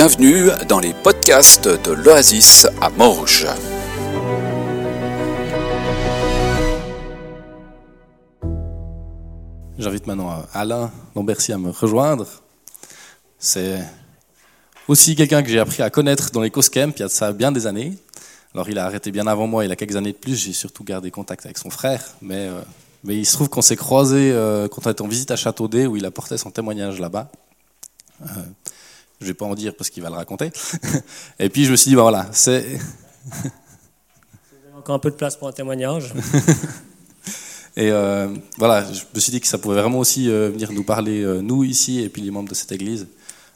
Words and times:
Bienvenue 0.00 0.50
dans 0.68 0.78
les 0.78 0.94
podcasts 0.94 1.66
de 1.66 1.90
l'Oasis 1.90 2.68
à 2.80 2.88
Morges. 2.88 3.48
J'invite 9.76 10.06
maintenant 10.06 10.44
Alain 10.54 10.92
Lambercy 11.16 11.52
à 11.52 11.58
me 11.58 11.70
rejoindre. 11.70 12.28
C'est 13.40 13.80
aussi 14.86 15.16
quelqu'un 15.16 15.42
que 15.42 15.48
j'ai 15.48 15.58
appris 15.58 15.82
à 15.82 15.90
connaître 15.90 16.30
dans 16.30 16.42
les 16.42 16.50
Camp 16.52 16.62
il 16.76 17.00
y 17.00 17.02
a 17.02 17.06
de 17.06 17.08
ça 17.08 17.32
bien 17.32 17.50
des 17.50 17.66
années. 17.66 17.98
Alors 18.54 18.70
il 18.70 18.78
a 18.78 18.86
arrêté 18.86 19.10
bien 19.10 19.26
avant 19.26 19.48
moi, 19.48 19.64
il 19.64 19.72
a 19.72 19.76
quelques 19.76 19.96
années 19.96 20.12
de 20.12 20.18
plus, 20.18 20.36
j'ai 20.36 20.52
surtout 20.52 20.84
gardé 20.84 21.10
contact 21.10 21.44
avec 21.44 21.58
son 21.58 21.70
frère, 21.70 22.04
mais, 22.22 22.46
euh, 22.46 22.60
il 23.04 23.26
se 23.26 23.32
trouve 23.32 23.48
qu'on 23.48 23.62
s'est 23.62 23.74
croisés 23.74 24.30
euh, 24.30 24.68
quand 24.68 24.86
on 24.86 24.90
était 24.92 25.02
en 25.02 25.08
visite 25.08 25.32
à 25.32 25.36
Châteaudet 25.36 25.86
où 25.86 25.96
il 25.96 26.06
apportait 26.06 26.38
son 26.38 26.52
témoignage 26.52 27.00
là-bas. 27.00 27.32
Euh, 28.22 28.26
je 29.20 29.26
vais 29.26 29.34
pas 29.34 29.46
en 29.46 29.54
dire 29.54 29.74
parce 29.76 29.90
qu'il 29.90 30.02
va 30.02 30.10
le 30.10 30.16
raconter. 30.16 30.50
Et 31.38 31.48
puis 31.48 31.64
je 31.64 31.70
me 31.70 31.76
suis 31.76 31.90
dit, 31.90 31.96
bah 31.96 32.02
voilà, 32.02 32.28
c'est... 32.32 32.78
Encore 34.76 34.94
un 34.94 35.00
peu 35.00 35.10
de 35.10 35.16
place 35.16 35.36
pour 35.36 35.48
un 35.48 35.52
témoignage. 35.52 36.14
Et 37.78 37.92
euh, 37.92 38.26
voilà, 38.56 38.84
je 38.92 39.04
me 39.14 39.20
suis 39.20 39.30
dit 39.30 39.40
que 39.40 39.46
ça 39.46 39.56
pouvait 39.56 39.80
vraiment 39.80 40.00
aussi 40.00 40.28
euh, 40.28 40.50
venir 40.50 40.72
nous 40.72 40.82
parler, 40.82 41.22
euh, 41.22 41.40
nous 41.40 41.62
ici, 41.62 42.00
et 42.00 42.08
puis 42.08 42.22
les 42.22 42.32
membres 42.32 42.48
de 42.48 42.54
cette 42.54 42.72
église, 42.72 43.06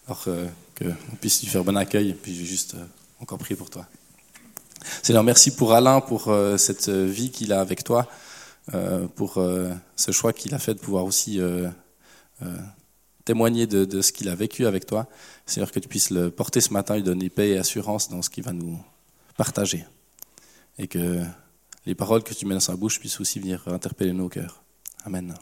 alors 0.06 0.22
qu'on 0.24 1.16
puisse 1.20 1.42
lui 1.42 1.48
faire 1.48 1.64
bon 1.64 1.76
accueil, 1.76 2.10
et 2.10 2.14
puis 2.14 2.32
j'ai 2.32 2.44
juste 2.44 2.76
encore 3.18 3.38
prier 3.38 3.56
pour 3.56 3.68
toi. 3.68 3.84
Seigneur, 5.02 5.24
merci 5.24 5.56
pour 5.56 5.72
Alain, 5.72 6.00
pour 6.00 6.32
cette 6.56 6.88
vie 6.88 7.32
qu'il 7.32 7.52
a 7.52 7.60
avec 7.60 7.82
toi, 7.82 8.06
pour 9.16 9.42
ce 9.96 10.12
choix 10.12 10.32
qu'il 10.32 10.54
a 10.54 10.58
fait 10.58 10.74
de 10.74 10.78
pouvoir 10.78 11.04
aussi 11.04 11.40
témoigner 13.24 13.66
de, 13.66 14.00
ce 14.00 14.12
qu'il 14.12 14.28
a 14.28 14.34
vécu 14.34 14.66
avec 14.66 14.86
toi. 14.86 15.06
Seigneur, 15.46 15.70
que 15.70 15.78
tu 15.78 15.88
puisses 15.88 16.10
le 16.10 16.30
porter 16.30 16.60
ce 16.60 16.72
matin, 16.72 16.96
lui 16.96 17.02
donner 17.02 17.30
paix 17.30 17.50
et 17.50 17.58
assurance 17.58 18.08
dans 18.08 18.22
ce 18.22 18.30
qu'il 18.30 18.44
va 18.44 18.52
nous 18.52 18.78
partager. 19.36 19.84
Et 20.78 20.88
que 20.88 21.22
les 21.86 21.94
paroles 21.94 22.22
que 22.22 22.34
tu 22.34 22.46
mets 22.46 22.54
dans 22.54 22.60
sa 22.60 22.76
bouche 22.76 22.98
puissent 22.98 23.20
aussi 23.20 23.38
venir 23.38 23.62
interpeller 23.66 24.12
nos 24.12 24.28
cœurs. 24.28 24.62
Amen. 25.04 25.34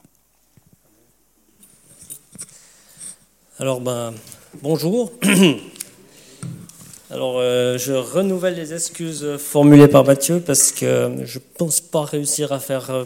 Alors, 3.58 3.80
ben, 3.80 4.14
bonjour. 4.62 5.12
Alors, 7.10 7.38
euh, 7.38 7.76
je 7.76 7.92
renouvelle 7.92 8.54
les 8.54 8.72
excuses 8.72 9.36
formulées 9.36 9.88
par 9.88 10.04
Mathieu 10.04 10.40
parce 10.40 10.70
que 10.72 11.10
je 11.24 11.38
ne 11.38 11.44
pense 11.58 11.80
pas 11.80 12.04
réussir 12.04 12.52
à 12.52 12.60
faire 12.60 12.90
euh, 12.90 13.04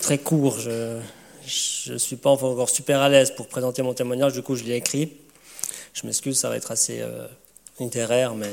très 0.00 0.18
court. 0.18 0.58
Ne 1.92 1.98
suis 1.98 2.16
pas 2.16 2.30
encore 2.30 2.70
super 2.70 3.00
à 3.00 3.08
l'aise 3.08 3.32
pour 3.34 3.48
présenter 3.48 3.82
mon 3.82 3.94
témoignage, 3.94 4.32
du 4.32 4.42
coup, 4.42 4.54
je 4.54 4.64
l'ai 4.64 4.76
écrit. 4.76 5.12
Je 5.92 6.06
m'excuse, 6.06 6.38
ça 6.38 6.48
va 6.48 6.56
être 6.56 6.70
assez 6.70 7.00
euh, 7.00 7.26
littéraire, 7.78 8.34
mais 8.34 8.50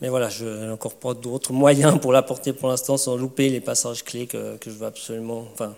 mais 0.00 0.10
voilà, 0.10 0.28
je 0.28 0.44
n'ai 0.44 0.70
encore 0.70 0.94
pas 0.94 1.14
d'autres 1.14 1.52
moyens 1.52 1.98
pour 2.00 2.12
l'apporter 2.12 2.52
pour 2.52 2.68
l'instant 2.68 2.96
sans 2.96 3.16
louper 3.16 3.48
les 3.48 3.60
passages 3.60 4.04
clés 4.04 4.26
que, 4.26 4.58
je 4.64 4.70
veux 4.70 4.86
absolument, 4.86 5.46
enfin, 5.52 5.74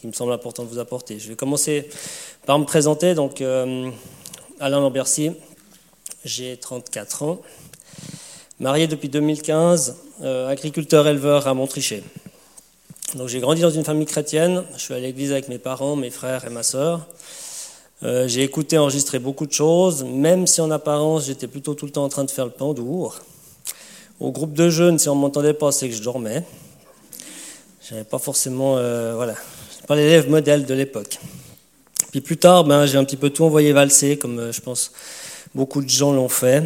qui 0.00 0.08
me 0.08 0.12
semble 0.12 0.32
important 0.32 0.64
de 0.64 0.68
vous 0.68 0.80
apporter. 0.80 1.18
Je 1.18 1.28
vais 1.28 1.36
commencer 1.36 1.88
par 2.46 2.58
me 2.58 2.64
présenter. 2.64 3.14
Donc, 3.14 3.40
euh, 3.40 3.90
Alain 4.58 4.80
Lambercy, 4.80 5.32
j'ai 6.24 6.56
34 6.56 7.22
ans, 7.22 7.40
marié 8.58 8.88
depuis 8.88 9.08
2015, 9.08 9.96
euh, 10.22 10.48
agriculteur-éleveur 10.48 11.46
à 11.46 11.54
Montrichet. 11.54 12.02
Donc, 13.16 13.26
j'ai 13.26 13.40
grandi 13.40 13.60
dans 13.60 13.70
une 13.70 13.84
famille 13.84 14.06
chrétienne. 14.06 14.62
Je 14.76 14.82
suis 14.82 14.94
à 14.94 15.00
l'église 15.00 15.32
avec 15.32 15.48
mes 15.48 15.58
parents, 15.58 15.96
mes 15.96 16.10
frères 16.10 16.44
et 16.44 16.50
ma 16.50 16.62
sœur. 16.62 17.08
Euh, 18.04 18.28
j'ai 18.28 18.42
écouté, 18.42 18.78
enregistré 18.78 19.18
beaucoup 19.18 19.46
de 19.46 19.52
choses, 19.52 20.04
même 20.04 20.46
si 20.46 20.60
en 20.60 20.70
apparence 20.70 21.26
j'étais 21.26 21.48
plutôt 21.48 21.74
tout 21.74 21.86
le 21.86 21.92
temps 21.92 22.04
en 22.04 22.08
train 22.08 22.22
de 22.22 22.30
faire 22.30 22.44
le 22.44 22.52
pendour. 22.52 23.18
Au 24.20 24.30
groupe 24.30 24.52
de 24.52 24.70
jeunes, 24.70 24.98
si 24.98 25.08
on 25.08 25.16
m'entendait 25.16 25.54
pas, 25.54 25.72
c'est 25.72 25.88
que 25.88 25.94
je 25.94 26.02
dormais. 26.02 26.44
J'avais 27.88 28.04
pas 28.04 28.18
forcément, 28.18 28.76
euh, 28.78 29.14
voilà, 29.16 29.34
pas 29.88 29.96
l'élève 29.96 30.30
modèle 30.30 30.64
de 30.64 30.74
l'époque. 30.74 31.18
Puis 32.12 32.20
plus 32.20 32.36
tard, 32.36 32.62
ben, 32.62 32.86
j'ai 32.86 32.96
un 32.96 33.04
petit 33.04 33.16
peu 33.16 33.30
tout 33.30 33.42
envoyé 33.42 33.72
valser, 33.72 34.18
comme 34.18 34.38
euh, 34.38 34.52
je 34.52 34.60
pense 34.60 34.92
beaucoup 35.54 35.82
de 35.82 35.88
gens 35.88 36.12
l'ont 36.12 36.28
fait. 36.28 36.62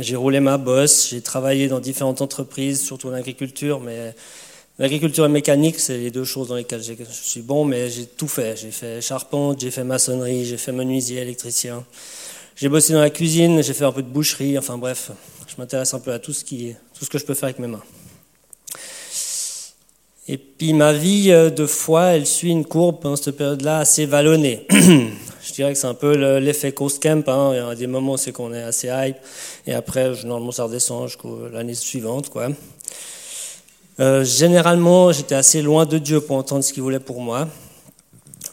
J'ai 0.00 0.16
roulé 0.16 0.40
ma 0.40 0.56
bosse, 0.56 1.08
j'ai 1.10 1.20
travaillé 1.20 1.68
dans 1.68 1.78
différentes 1.78 2.22
entreprises, 2.22 2.82
surtout 2.82 3.08
en 3.08 3.12
agriculture, 3.12 3.80
mais 3.80 4.14
l'agriculture 4.78 5.24
et 5.24 5.28
mécanique, 5.28 5.78
c'est 5.78 5.98
les 5.98 6.10
deux 6.10 6.24
choses 6.24 6.48
dans 6.48 6.56
lesquelles 6.56 6.82
je 6.82 6.94
suis 7.10 7.42
bon, 7.42 7.64
mais 7.64 7.88
j'ai 7.90 8.06
tout 8.06 8.28
fait. 8.28 8.56
J'ai 8.56 8.70
fait 8.70 9.00
charpente, 9.00 9.60
j'ai 9.60 9.70
fait 9.70 9.84
maçonnerie, 9.84 10.44
j'ai 10.44 10.56
fait 10.56 10.72
menuisier, 10.72 11.20
électricien. 11.20 11.84
J'ai 12.56 12.68
bossé 12.68 12.92
dans 12.92 13.00
la 13.00 13.10
cuisine, 13.10 13.62
j'ai 13.62 13.74
fait 13.74 13.84
un 13.84 13.92
peu 13.92 14.02
de 14.02 14.08
boucherie, 14.08 14.56
enfin 14.56 14.78
bref, 14.78 15.10
je 15.48 15.54
m'intéresse 15.58 15.92
un 15.92 15.98
peu 15.98 16.12
à 16.12 16.20
tout 16.20 16.32
ce, 16.32 16.44
qui, 16.44 16.74
tout 16.96 17.04
ce 17.04 17.10
que 17.10 17.18
je 17.18 17.24
peux 17.24 17.34
faire 17.34 17.48
avec 17.48 17.58
mes 17.58 17.66
mains. 17.66 17.82
Et 20.26 20.38
puis 20.38 20.72
ma 20.72 20.92
vie 20.92 21.32
euh, 21.32 21.50
de 21.50 21.66
foi, 21.66 22.12
elle 22.12 22.26
suit 22.26 22.50
une 22.50 22.64
courbe 22.64 23.00
pendant 23.00 23.16
cette 23.16 23.36
période-là 23.36 23.80
assez 23.80 24.06
vallonnée. 24.06 24.66
je 24.70 25.52
dirais 25.52 25.72
que 25.72 25.78
c'est 25.78 25.86
un 25.86 25.94
peu 25.94 26.38
l'effet 26.38 26.72
Coast 26.72 27.02
Camp. 27.02 27.28
Hein. 27.28 27.50
Il 27.52 27.56
y 27.56 27.60
a 27.60 27.74
des 27.74 27.86
moments 27.86 28.16
c'est 28.16 28.32
qu'on 28.32 28.54
est 28.54 28.62
assez 28.62 28.88
hype, 28.88 29.16
et 29.66 29.74
après, 29.74 30.12
normalement, 30.24 30.52
ça 30.52 30.64
redescend 30.64 31.08
jusqu'à 31.08 31.28
l'année 31.52 31.74
suivante. 31.74 32.30
Quoi. 32.30 32.50
Euh, 34.00 34.24
généralement, 34.24 35.12
j'étais 35.12 35.36
assez 35.36 35.62
loin 35.62 35.86
de 35.86 35.98
Dieu 35.98 36.20
pour 36.20 36.36
entendre 36.36 36.64
ce 36.64 36.72
qu'il 36.72 36.82
voulait 36.82 36.98
pour 36.98 37.20
moi. 37.20 37.48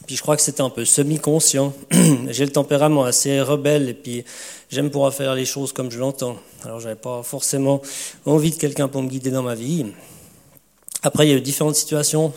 Puis 0.05 0.15
je 0.15 0.21
crois 0.21 0.35
que 0.35 0.41
c'était 0.41 0.61
un 0.61 0.69
peu 0.69 0.85
semi-conscient. 0.85 1.73
J'ai 2.29 2.45
le 2.45 2.51
tempérament 2.51 3.03
assez 3.03 3.41
rebelle 3.41 3.89
et 3.89 3.93
puis 3.93 4.23
j'aime 4.69 4.91
pouvoir 4.91 5.13
faire 5.13 5.33
les 5.33 5.45
choses 5.45 5.73
comme 5.73 5.89
je 5.89 5.97
l'entends. 5.97 6.37
Alors 6.63 6.79
j'avais 6.79 6.95
pas 6.95 7.23
forcément 7.23 7.81
envie 8.25 8.51
de 8.51 8.55
quelqu'un 8.55 8.87
pour 8.87 9.01
me 9.01 9.07
guider 9.07 9.31
dans 9.31 9.41
ma 9.41 9.55
vie. 9.55 9.85
Après, 11.01 11.25
il 11.25 11.31
y 11.31 11.33
a 11.33 11.37
eu 11.37 11.41
différentes 11.41 11.75
situations 11.75 12.33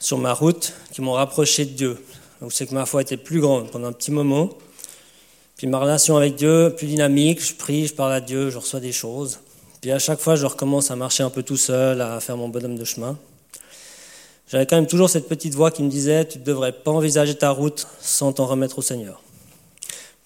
sur 0.00 0.18
ma 0.18 0.32
route 0.32 0.72
qui 0.92 1.02
m'ont 1.02 1.12
rapproché 1.12 1.66
de 1.66 1.70
Dieu. 1.70 2.04
Donc 2.40 2.52
c'est 2.52 2.66
que 2.66 2.74
ma 2.74 2.84
foi 2.84 3.02
était 3.02 3.16
plus 3.16 3.40
grande 3.40 3.70
pendant 3.70 3.88
un 3.88 3.92
petit 3.92 4.10
moment. 4.10 4.50
Puis 5.56 5.68
ma 5.68 5.78
relation 5.78 6.16
avec 6.16 6.34
Dieu, 6.34 6.74
plus 6.76 6.88
dynamique, 6.88 7.44
je 7.44 7.54
prie, 7.54 7.86
je 7.86 7.94
parle 7.94 8.12
à 8.12 8.20
Dieu, 8.20 8.50
je 8.50 8.58
reçois 8.58 8.80
des 8.80 8.92
choses. 8.92 9.38
Puis 9.84 9.92
à 9.92 9.98
chaque 9.98 10.18
fois, 10.18 10.34
je 10.34 10.46
recommence 10.46 10.90
à 10.90 10.96
marcher 10.96 11.24
un 11.24 11.28
peu 11.28 11.42
tout 11.42 11.58
seul, 11.58 12.00
à 12.00 12.18
faire 12.18 12.38
mon 12.38 12.48
bonhomme 12.48 12.78
de 12.78 12.86
chemin. 12.86 13.18
J'avais 14.50 14.64
quand 14.64 14.76
même 14.76 14.86
toujours 14.86 15.10
cette 15.10 15.28
petite 15.28 15.54
voix 15.54 15.70
qui 15.70 15.82
me 15.82 15.90
disait, 15.90 16.26
tu 16.26 16.38
ne 16.38 16.42
devrais 16.42 16.72
pas 16.72 16.90
envisager 16.90 17.34
ta 17.34 17.50
route 17.50 17.86
sans 18.00 18.32
t'en 18.32 18.46
remettre 18.46 18.78
au 18.78 18.80
Seigneur. 18.80 19.20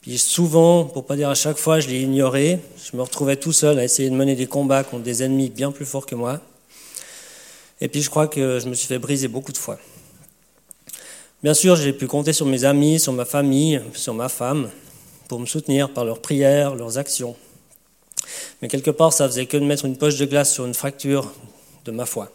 Puis 0.01 0.17
souvent, 0.17 0.85
pour 0.85 1.07
pas 1.07 1.17
dire 1.17 1.29
à 1.29 1.35
chaque 1.35 1.57
fois, 1.57 1.81
je 1.81 1.89
l'ai 1.89 2.03
ignoré. 2.03 2.61
Je 2.89 2.97
me 2.97 3.03
retrouvais 3.03 3.35
tout 3.35 3.51
seul 3.51 3.81
à 3.81 3.85
essayer 3.85 4.09
de 4.09 4.15
mener 4.15 4.37
des 4.37 4.47
combats 4.47 4.85
contre 4.85 5.03
des 5.03 5.25
ennemis 5.25 5.51
bien 5.51 5.73
plus 5.73 5.87
forts 5.87 6.07
que 6.07 6.15
moi. 6.15 6.41
Et 7.81 7.89
puis 7.89 8.01
je 8.01 8.11
crois 8.11 8.29
que 8.29 8.61
je 8.61 8.69
me 8.69 8.75
suis 8.75 8.87
fait 8.87 9.01
briser 9.01 9.27
beaucoup 9.27 9.51
de 9.51 9.59
fois. 9.59 9.81
Bien 11.43 11.55
sûr, 11.55 11.75
j'ai 11.75 11.93
pu 11.93 12.07
compter 12.07 12.33
sur 12.33 12.47
mes 12.47 12.65
amis, 12.65 13.01
sur 13.01 13.13
ma 13.13 13.25
famille, 13.25 13.81
sur 13.95 14.15
ma 14.15 14.29
femme, 14.29 14.71
pour 15.27 15.41
me 15.41 15.47
soutenir 15.47 15.93
par 15.93 16.05
leurs 16.05 16.21
prières, 16.21 16.77
leurs 16.77 16.97
actions. 16.97 17.35
Mais 18.61 18.69
quelque 18.69 18.91
part, 18.91 19.13
ça 19.13 19.27
faisait 19.29 19.47
que 19.47 19.57
de 19.57 19.65
mettre 19.65 19.85
une 19.85 19.97
poche 19.97 20.17
de 20.17 20.25
glace 20.25 20.53
sur 20.53 20.67
une 20.67 20.75
fracture 20.75 21.33
de 21.85 21.91
ma 21.91 22.07
foi. 22.07 22.31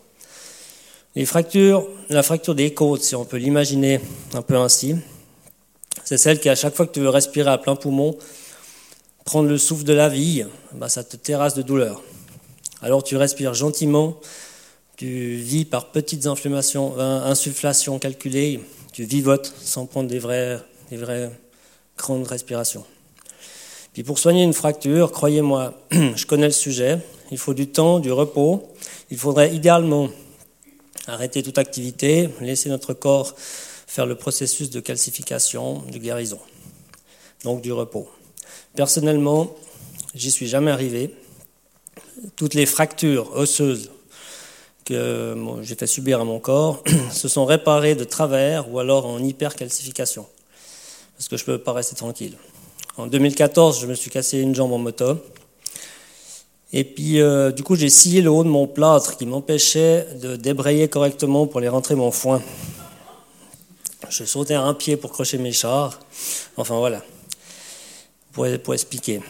Les 1.15 1.25
fractures, 1.25 1.87
la 2.09 2.23
fracture 2.23 2.55
des 2.55 2.73
côtes, 2.73 3.03
si 3.03 3.15
on 3.15 3.25
peut 3.25 3.37
l'imaginer 3.37 3.99
un 4.33 4.41
peu 4.41 4.55
ainsi, 4.57 4.95
c'est 6.03 6.17
celle 6.17 6.39
qui, 6.39 6.49
à 6.49 6.55
chaque 6.55 6.75
fois 6.75 6.87
que 6.87 6.91
tu 6.91 6.99
veux 6.99 7.09
respirer 7.09 7.51
à 7.51 7.57
plein 7.57 7.75
poumon, 7.75 8.17
prendre 9.23 9.47
le 9.47 9.57
souffle 9.57 9.83
de 9.83 9.93
la 9.93 10.09
vie, 10.09 10.45
bah, 10.73 10.89
ça 10.89 11.03
te 11.03 11.15
terrasse 11.15 11.53
de 11.53 11.61
douleur. 11.61 12.01
Alors 12.81 13.03
tu 13.03 13.15
respires 13.15 13.53
gentiment, 13.53 14.19
tu 14.97 15.35
vis 15.35 15.65
par 15.65 15.91
petites 15.91 16.25
inflammations, 16.25 16.99
insufflations 16.99 17.99
calculées, 17.99 18.59
tu 18.91 19.03
vivotes 19.03 19.53
sans 19.57 19.85
prendre 19.85 20.09
des 20.09 20.19
vraies, 20.19 20.59
des 20.89 20.97
vraies 20.97 21.31
grandes 21.97 22.27
respirations. 22.27 22.85
Puis 23.94 24.04
pour 24.04 24.18
soigner 24.18 24.44
une 24.44 24.54
fracture, 24.54 25.12
croyez-moi, 25.12 25.74
je 25.92 26.25
connais 26.25 26.48
le 26.48 26.51
sujet, 26.51 27.00
il 27.31 27.38
faut 27.38 27.54
du 27.54 27.68
temps, 27.68 28.00
du 28.00 28.12
repos, 28.12 28.68
il 29.12 29.18
faudrait 29.18 29.54
idéalement 29.54 30.10
arrêter 31.07 31.44
toute 31.44 31.57
activité, 31.57 32.30
laisser 32.42 32.69
notre 32.69 32.94
corps 32.94 33.36
faire 33.94 34.06
le 34.07 34.16
processus 34.16 34.72
de 34.72 34.80
calcification, 34.80 35.84
de 35.92 36.00
guérison, 36.00 36.40
donc 37.44 37.62
du 37.62 37.72
repos. 37.72 38.10
Personnellement, 38.75 39.56
j'y 40.16 40.31
suis 40.31 40.48
jamais 40.48 40.72
arrivé. 40.72 41.13
Toutes 42.36 42.56
les 42.56 42.66
fractures 42.66 43.31
osseuses 43.36 43.92
que 44.86 45.38
j'ai 45.62 45.75
fait 45.75 45.86
subir 45.86 46.19
à 46.19 46.24
mon 46.24 46.40
corps 46.40 46.84
se 47.12 47.28
sont 47.28 47.45
réparées 47.45 47.94
de 47.94 48.04
travers 48.04 48.72
ou 48.72 48.80
alors 48.80 49.06
en 49.06 49.19
hypercalcification, 49.19 50.25
parce 51.16 51.28
que 51.28 51.38
je 51.38 51.44
ne 51.44 51.45
peux 51.45 51.60
pas 51.60 51.74
rester 51.74 51.95
tranquille. 51.95 52.36
En 52.95 53.07
2014, 53.07 53.81
je 53.81 53.88
me 53.88 53.95
suis 53.95 54.12
cassé 54.12 54.38
une 54.38 54.54
jambe 54.54 54.72
en 54.72 54.78
moto. 54.78 55.18
Et 56.72 56.84
puis, 56.84 57.22
euh, 57.22 57.51
du 57.51 57.63
coup, 57.63 57.75
j'ai 57.75 57.90
scié 57.90 58.22
le 58.22 58.30
haut 58.30 58.44
de 58.44 58.50
mon 58.50 58.68
plâtre 58.68 59.18
qui 59.18 59.25
m'empêchait 59.25 60.07
de 60.22 60.36
débrayer 60.36 60.88
correctement 60.88 61.48
pour 61.48 61.60
les 61.60 61.69
rentrer 61.69 61.95
mon 61.95 62.12
foin. 62.12 62.40
Je 64.10 64.24
sautais 64.25 64.54
à 64.54 64.62
un 64.62 64.75
pied 64.75 64.95
pour 64.95 65.12
crocher 65.12 65.40
mes 65.40 65.51
chars. 65.51 66.00
Enfin, 66.56 66.78
voilà. 66.78 67.01
Pour, 68.31 68.45
pour 68.63 68.75
expliquer. 68.75 69.22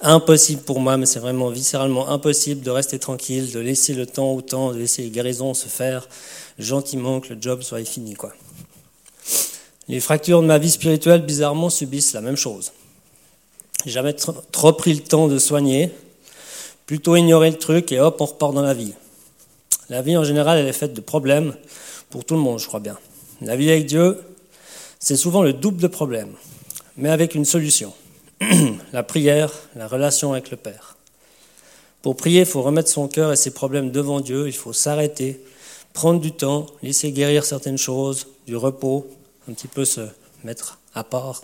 Impossible 0.00 0.62
pour 0.62 0.80
moi, 0.80 0.96
mais 0.96 1.04
c'est 1.04 1.20
vraiment 1.20 1.50
viscéralement 1.50 2.08
impossible 2.08 2.62
de 2.62 2.70
rester 2.70 2.98
tranquille, 2.98 3.52
de 3.52 3.60
laisser 3.60 3.92
le 3.92 4.06
temps 4.06 4.32
au 4.32 4.40
temps, 4.40 4.72
de 4.72 4.78
laisser 4.78 5.02
les 5.02 5.10
guérisons 5.10 5.52
se 5.52 5.68
faire 5.68 6.08
gentiment, 6.58 7.20
que 7.20 7.34
le 7.34 7.42
job 7.42 7.60
soit 7.60 7.84
fini, 7.84 8.14
quoi. 8.14 8.32
Les 9.88 10.00
fractures 10.00 10.42
de 10.42 10.46
ma 10.46 10.58
vie 10.58 10.70
spirituelle, 10.70 11.22
bizarrement, 11.22 11.70
subissent 11.70 12.12
la 12.12 12.20
même 12.20 12.36
chose. 12.36 12.72
J'ai 13.84 13.92
jamais 13.92 14.14
trop 14.14 14.72
pris 14.72 14.94
le 14.94 15.00
temps 15.00 15.28
de 15.28 15.38
soigner, 15.38 15.92
plutôt 16.86 17.14
ignorer 17.14 17.50
le 17.50 17.58
truc 17.58 17.92
et 17.92 18.00
hop, 18.00 18.20
on 18.20 18.24
repart 18.24 18.52
dans 18.52 18.62
la 18.62 18.74
vie. 18.74 18.94
La 19.88 20.02
vie 20.02 20.16
en 20.16 20.24
général, 20.24 20.58
elle 20.58 20.66
est 20.66 20.72
faite 20.72 20.94
de 20.94 21.00
problèmes 21.00 21.54
pour 22.10 22.24
tout 22.24 22.34
le 22.34 22.40
monde, 22.40 22.58
je 22.58 22.66
crois 22.66 22.80
bien. 22.80 22.98
La 23.40 23.54
vie 23.54 23.70
avec 23.70 23.86
Dieu, 23.86 24.18
c'est 24.98 25.16
souvent 25.16 25.42
le 25.42 25.52
double 25.52 25.80
de 25.80 25.86
problèmes, 25.86 26.32
mais 26.96 27.10
avec 27.10 27.34
une 27.36 27.44
solution. 27.44 27.92
la 28.92 29.02
prière, 29.04 29.52
la 29.76 29.86
relation 29.86 30.32
avec 30.32 30.50
le 30.50 30.56
Père. 30.56 30.96
Pour 32.02 32.16
prier, 32.16 32.40
il 32.40 32.46
faut 32.46 32.62
remettre 32.62 32.88
son 32.88 33.06
cœur 33.06 33.32
et 33.32 33.36
ses 33.36 33.52
problèmes 33.52 33.90
devant 33.90 34.20
Dieu, 34.20 34.48
il 34.48 34.52
faut 34.52 34.72
s'arrêter, 34.72 35.40
prendre 35.92 36.20
du 36.20 36.32
temps, 36.32 36.66
laisser 36.82 37.12
guérir 37.12 37.44
certaines 37.44 37.78
choses, 37.78 38.26
du 38.46 38.56
repos, 38.56 39.08
un 39.48 39.52
petit 39.52 39.68
peu 39.68 39.84
se 39.84 40.00
mettre 40.44 40.78
à 40.94 41.04
part, 41.04 41.42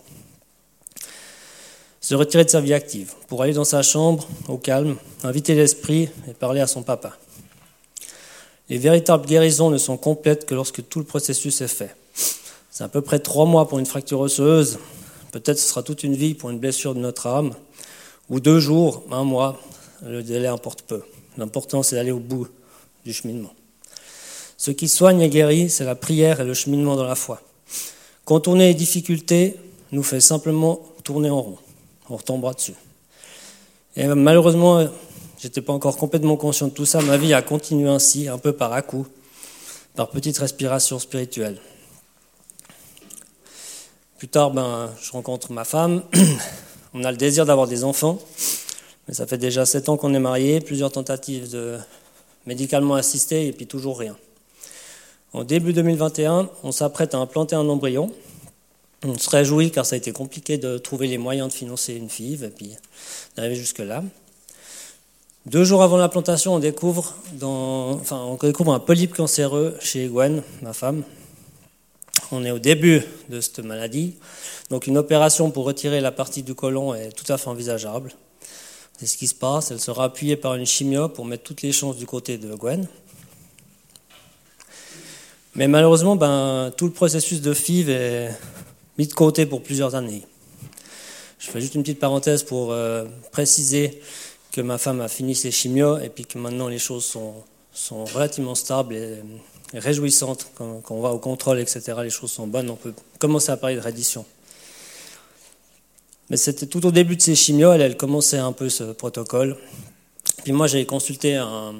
se 2.01 2.15
retirer 2.15 2.43
de 2.43 2.49
sa 2.49 2.59
vie 2.59 2.73
active, 2.73 3.13
pour 3.27 3.41
aller 3.41 3.53
dans 3.53 3.63
sa 3.63 3.81
chambre, 3.81 4.27
au 4.47 4.57
calme, 4.57 4.97
inviter 5.23 5.55
l'esprit 5.55 6.09
et 6.27 6.33
parler 6.33 6.59
à 6.59 6.67
son 6.67 6.83
papa. 6.83 7.17
Les 8.69 8.77
véritables 8.77 9.25
guérisons 9.25 9.69
ne 9.69 9.77
sont 9.77 9.97
complètes 9.97 10.45
que 10.45 10.55
lorsque 10.55 10.87
tout 10.87 10.99
le 10.99 11.05
processus 11.05 11.61
est 11.61 11.67
fait. 11.67 11.95
C'est 12.69 12.83
à 12.83 12.89
peu 12.89 13.01
près 13.01 13.19
trois 13.19 13.45
mois 13.45 13.67
pour 13.67 13.79
une 13.79 13.85
fracture 13.85 14.19
osseuse, 14.19 14.79
peut-être 15.31 15.59
ce 15.59 15.69
sera 15.69 15.83
toute 15.83 16.03
une 16.03 16.15
vie 16.15 16.33
pour 16.33 16.49
une 16.49 16.59
blessure 16.59 16.95
de 16.95 16.99
notre 16.99 17.27
âme, 17.27 17.53
ou 18.29 18.39
deux 18.39 18.59
jours, 18.59 19.03
un 19.11 19.23
mois, 19.23 19.59
le 20.03 20.23
délai 20.23 20.47
importe 20.47 20.81
peu. 20.81 21.03
L'important 21.37 21.83
c'est 21.83 21.95
d'aller 21.95 22.11
au 22.11 22.19
bout 22.19 22.47
du 23.05 23.13
cheminement. 23.13 23.53
Ce 24.57 24.71
qui 24.71 24.87
soigne 24.87 25.21
et 25.21 25.29
guérit, 25.29 25.69
c'est 25.69 25.85
la 25.85 25.95
prière 25.95 26.41
et 26.41 26.45
le 26.45 26.53
cheminement 26.53 26.95
dans 26.95 27.03
la 27.03 27.15
foi. 27.15 27.41
Contourner 28.25 28.67
les 28.67 28.73
difficultés 28.73 29.57
nous 29.91 30.03
fait 30.03 30.21
simplement 30.21 30.81
tourner 31.03 31.29
en 31.29 31.41
rond. 31.41 31.57
On 32.09 32.17
retombera 32.17 32.53
dessus. 32.53 32.73
Et 33.95 34.07
malheureusement, 34.07 34.87
j'étais 35.39 35.61
pas 35.61 35.73
encore 35.73 35.97
complètement 35.97 36.37
conscient 36.37 36.67
de 36.67 36.73
tout 36.73 36.85
ça. 36.85 37.01
Ma 37.01 37.17
vie 37.17 37.33
a 37.33 37.41
continué 37.41 37.89
ainsi, 37.89 38.27
un 38.27 38.37
peu 38.37 38.53
par 38.53 38.73
à-coup, 38.73 39.05
par 39.95 40.09
petites 40.09 40.37
respirations 40.37 40.99
spirituelles. 40.99 41.59
Plus 44.17 44.29
tard, 44.29 44.51
ben, 44.51 44.89
je 45.01 45.11
rencontre 45.11 45.51
ma 45.51 45.65
femme. 45.65 46.03
On 46.93 47.03
a 47.03 47.11
le 47.11 47.17
désir 47.17 47.45
d'avoir 47.45 47.67
des 47.67 47.83
enfants, 47.83 48.19
mais 49.07 49.13
ça 49.13 49.27
fait 49.27 49.37
déjà 49.37 49.65
sept 49.65 49.89
ans 49.89 49.97
qu'on 49.97 50.13
est 50.13 50.19
mariés, 50.19 50.61
plusieurs 50.61 50.91
tentatives 50.91 51.51
de 51.51 51.77
médicalement 52.45 52.95
assistées 52.95 53.47
et 53.47 53.51
puis 53.51 53.67
toujours 53.67 53.99
rien. 53.99 54.15
En 55.33 55.43
début 55.43 55.73
2021, 55.73 56.47
on 56.61 56.71
s'apprête 56.71 57.15
à 57.15 57.17
implanter 57.17 57.55
un 57.55 57.67
embryon. 57.67 58.11
On 59.03 59.17
se 59.17 59.27
réjouit 59.31 59.71
car 59.71 59.83
ça 59.83 59.95
a 59.95 59.97
été 59.97 60.11
compliqué 60.11 60.59
de 60.59 60.77
trouver 60.77 61.07
les 61.07 61.17
moyens 61.17 61.47
de 61.49 61.53
financer 61.53 61.95
une 61.95 62.07
FIV 62.07 62.43
et 62.43 62.49
puis 62.49 62.75
d'arriver 63.35 63.55
jusque-là. 63.55 64.03
Deux 65.47 65.63
jours 65.63 65.81
avant 65.81 65.97
l'implantation, 65.97 66.53
on 66.53 66.59
découvre, 66.59 67.15
un 67.41 68.79
polype 68.79 69.15
cancéreux 69.15 69.75
chez 69.81 70.07
Gwen, 70.07 70.43
ma 70.61 70.71
femme. 70.71 71.03
On 72.31 72.45
est 72.45 72.51
au 72.51 72.59
début 72.59 73.01
de 73.29 73.41
cette 73.41 73.59
maladie, 73.59 74.15
donc 74.69 74.85
une 74.85 74.99
opération 74.99 75.49
pour 75.49 75.65
retirer 75.65 75.99
la 75.99 76.11
partie 76.11 76.43
du 76.43 76.53
côlon 76.53 76.93
est 76.93 77.11
tout 77.11 77.31
à 77.33 77.39
fait 77.39 77.49
envisageable. 77.49 78.13
C'est 78.99 79.07
ce 79.07 79.17
qui 79.17 79.27
se 79.27 79.35
passe. 79.35 79.71
Elle 79.71 79.79
sera 79.79 80.05
appuyée 80.05 80.37
par 80.37 80.53
une 80.53 80.65
chimio 80.65 81.09
pour 81.09 81.25
mettre 81.25 81.43
toutes 81.43 81.63
les 81.63 81.71
chances 81.71 81.97
du 81.97 82.05
côté 82.05 82.37
de 82.37 82.53
Gwen. 82.53 82.87
Mais 85.55 85.67
malheureusement, 85.67 86.15
ben, 86.15 86.71
tout 86.75 86.85
le 86.85 86.91
processus 86.91 87.41
de 87.41 87.53
FIV 87.53 87.89
est 87.89 88.31
mis 88.97 89.05
de 89.05 89.13
côté 89.13 89.45
pour 89.45 89.61
plusieurs 89.61 89.93
années. 89.93 90.25
Je 91.37 91.51
fais 91.51 91.61
juste 91.61 91.75
une 91.75 91.83
petite 91.83 91.99
parenthèse 91.99 92.41
pour 92.41 92.71
euh, 92.71 93.05
préciser 93.31 94.01
que 94.51 94.61
ma 94.61 94.79
femme 94.79 95.01
a 95.01 95.07
fini 95.07 95.35
ses 95.35 95.51
chimios 95.51 95.99
et 95.99 96.09
puis 96.09 96.25
que 96.25 96.39
maintenant 96.39 96.67
les 96.67 96.79
choses 96.79 97.05
sont, 97.05 97.33
sont 97.71 98.05
relativement 98.05 98.55
stables 98.55 98.95
et, 98.95 99.17
réjouissantes. 99.75 100.47
Quand, 100.55 100.81
on 100.89 101.01
va 101.01 101.09
au 101.09 101.19
contrôle, 101.19 101.59
etc., 101.59 101.81
les 102.01 102.09
choses 102.09 102.31
sont 102.31 102.47
bonnes. 102.47 102.69
On 102.69 102.75
peut 102.75 102.93
commencer 103.19 103.51
à 103.51 103.57
parler 103.57 103.75
de 103.75 103.81
reddition. 103.81 104.25
Mais 106.29 106.37
c'était 106.37 106.65
tout 106.65 106.83
au 106.85 106.91
début 106.91 107.15
de 107.15 107.21
ses 107.21 107.35
chimios, 107.35 107.73
elle, 107.73 107.81
elle 107.81 107.97
commençait 107.97 108.37
un 108.37 108.53
peu 108.53 108.69
ce 108.69 108.85
protocole. 108.85 109.57
Puis 110.43 110.53
moi, 110.53 110.67
j'ai 110.67 110.85
consulté 110.85 111.35
un, 111.35 111.73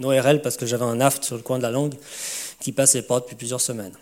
un 0.00 0.04
ORL 0.04 0.40
parce 0.40 0.56
que 0.56 0.64
j'avais 0.64 0.84
un 0.84 1.00
aft 1.00 1.24
sur 1.24 1.36
le 1.36 1.42
coin 1.42 1.58
de 1.58 1.62
la 1.62 1.70
langue 1.70 1.94
qui 2.60 2.72
passait 2.72 3.02
pas 3.02 3.20
depuis 3.20 3.36
plusieurs 3.36 3.60
semaines. 3.60 3.94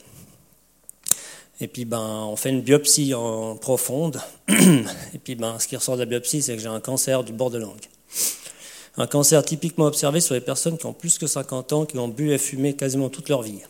Et 1.61 1.67
puis 1.67 1.85
ben, 1.85 2.27
on 2.29 2.37
fait 2.37 2.51
une 2.51 2.61
biopsie 2.61 3.15
en 3.15 3.57
profonde. 3.57 4.21
Et 4.49 5.19
puis 5.23 5.35
ben, 5.35 5.59
ce 5.59 5.67
qui 5.67 5.77
ressort 5.77 5.97
de 5.97 6.01
la 6.01 6.07
biopsie, 6.07 6.43
c'est 6.43 6.55
que 6.55 6.63
j'ai 6.63 6.69
un 6.69 6.81
cancer 6.81 7.25
du 7.25 7.33
bord 7.33 7.51
de 7.51 7.59
langue. 7.59 7.87
Un 8.97 9.07
cancer 9.07 9.45
typiquement 9.45 9.87
observé 9.87 10.21
sur 10.21 10.35
les 10.35 10.41
personnes 10.41 10.79
qui 10.79 10.87
ont 10.87 10.93
plus 10.93 11.19
que 11.19 11.27
50 11.27 11.73
ans, 11.73 11.85
qui 11.85 11.99
ont 11.99 12.09
bu 12.09 12.33
et 12.33 12.39
fumé 12.39 12.75
quasiment 12.75 13.09
toute 13.09 13.29
leur 13.29 13.43
vie. 13.43 13.61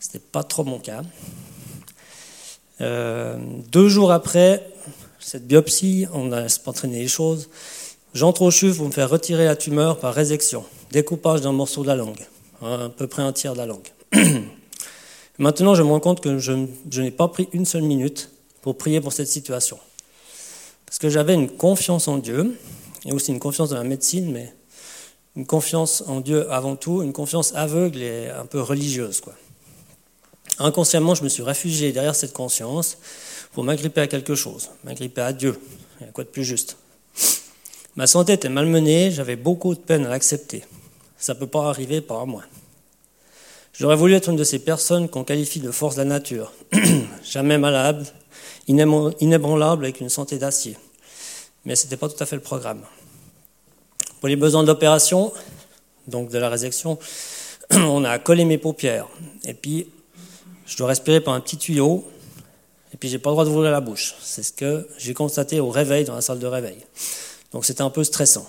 Ce 0.00 0.08
n'était 0.08 0.26
pas 0.30 0.42
trop 0.42 0.64
mon 0.64 0.78
cas. 0.78 1.02
Euh, 2.80 3.36
deux 3.70 3.88
jours 3.88 4.10
après 4.10 4.66
cette 5.20 5.46
biopsie, 5.46 6.06
on 6.12 6.32
a 6.32 6.46
entraîné 6.66 7.00
les 7.00 7.08
choses. 7.08 7.48
J'entre 8.12 8.42
au 8.42 8.50
CHUV 8.50 8.76
pour 8.76 8.86
me 8.86 8.92
faire 8.92 9.10
retirer 9.10 9.44
la 9.44 9.56
tumeur 9.56 9.98
par 9.98 10.14
résection, 10.14 10.64
découpage 10.92 11.40
d'un 11.40 11.52
morceau 11.52 11.82
de 11.82 11.88
la 11.88 11.96
langue, 11.96 12.20
à 12.62 12.88
peu 12.96 13.06
près 13.06 13.22
un 13.22 13.32
tiers 13.32 13.54
de 13.54 13.58
la 13.58 13.66
langue. 13.66 13.88
Maintenant, 15.38 15.74
je 15.74 15.82
me 15.82 15.88
rends 15.88 16.00
compte 16.00 16.20
que 16.20 16.38
je, 16.38 16.52
n'ai 17.00 17.10
pas 17.10 17.28
pris 17.28 17.48
une 17.52 17.64
seule 17.64 17.82
minute 17.82 18.30
pour 18.62 18.78
prier 18.78 19.00
pour 19.00 19.12
cette 19.12 19.28
situation. 19.28 19.78
Parce 20.86 20.98
que 20.98 21.08
j'avais 21.08 21.34
une 21.34 21.50
confiance 21.50 22.08
en 22.08 22.18
Dieu, 22.18 22.58
et 23.04 23.12
aussi 23.12 23.32
une 23.32 23.40
confiance 23.40 23.70
dans 23.70 23.76
la 23.76 23.84
médecine, 23.84 24.30
mais 24.30 24.52
une 25.36 25.46
confiance 25.46 26.04
en 26.06 26.20
Dieu 26.20 26.50
avant 26.52 26.76
tout, 26.76 27.02
une 27.02 27.12
confiance 27.12 27.54
aveugle 27.54 28.02
et 28.02 28.30
un 28.30 28.46
peu 28.46 28.60
religieuse. 28.60 29.20
Inconsciemment, 30.58 31.14
je 31.16 31.24
me 31.24 31.28
suis 31.28 31.42
réfugié 31.42 31.92
derrière 31.92 32.14
cette 32.14 32.32
conscience 32.32 32.98
pour 33.52 33.64
m'agripper 33.64 34.02
à 34.02 34.06
quelque 34.06 34.36
chose, 34.36 34.70
m'agripper 34.84 35.22
à 35.22 35.32
Dieu. 35.32 35.58
Il 36.00 36.06
y 36.06 36.12
quoi 36.12 36.24
de 36.24 36.28
plus 36.28 36.44
juste 36.44 36.76
Ma 37.96 38.06
santé 38.06 38.34
était 38.34 38.48
malmenée, 38.48 39.10
j'avais 39.10 39.36
beaucoup 39.36 39.74
de 39.74 39.80
peine 39.80 40.06
à 40.06 40.08
l'accepter. 40.08 40.64
Ça 41.18 41.34
ne 41.34 41.38
peut 41.38 41.46
pas 41.46 41.68
arriver 41.68 42.00
par 42.00 42.26
moi. 42.26 42.42
J'aurais 43.76 43.96
voulu 43.96 44.14
être 44.14 44.28
une 44.30 44.36
de 44.36 44.44
ces 44.44 44.60
personnes 44.60 45.08
qu'on 45.08 45.24
qualifie 45.24 45.58
de 45.58 45.72
force 45.72 45.96
de 45.96 46.02
la 46.02 46.04
nature, 46.04 46.52
jamais 47.24 47.58
malade, 47.58 48.06
inébranlable 48.68 49.84
avec 49.84 50.00
une 50.00 50.08
santé 50.08 50.38
d'acier. 50.38 50.76
Mais 51.64 51.74
ce 51.74 51.84
n'était 51.84 51.96
pas 51.96 52.08
tout 52.08 52.22
à 52.22 52.26
fait 52.26 52.36
le 52.36 52.42
programme. 52.42 52.82
Pour 54.20 54.28
les 54.28 54.36
besoins 54.36 54.62
d'opération, 54.62 55.32
donc 56.06 56.30
de 56.30 56.38
la 56.38 56.48
résection, 56.48 56.98
on 57.72 58.04
a 58.04 58.20
collé 58.20 58.44
mes 58.44 58.58
paupières. 58.58 59.08
Et 59.44 59.54
puis, 59.54 59.88
je 60.66 60.76
dois 60.76 60.86
respirer 60.86 61.20
par 61.20 61.34
un 61.34 61.40
petit 61.40 61.56
tuyau. 61.56 62.06
Et 62.92 62.96
puis, 62.96 63.08
j'ai 63.08 63.18
pas 63.18 63.30
le 63.30 63.34
droit 63.34 63.44
d'ouvrir 63.44 63.72
la 63.72 63.80
bouche. 63.80 64.14
C'est 64.22 64.44
ce 64.44 64.52
que 64.52 64.86
j'ai 64.98 65.14
constaté 65.14 65.58
au 65.58 65.70
réveil, 65.70 66.04
dans 66.04 66.14
la 66.14 66.20
salle 66.20 66.38
de 66.38 66.46
réveil. 66.46 66.78
Donc, 67.50 67.64
c'était 67.64 67.82
un 67.82 67.90
peu 67.90 68.04
stressant. 68.04 68.48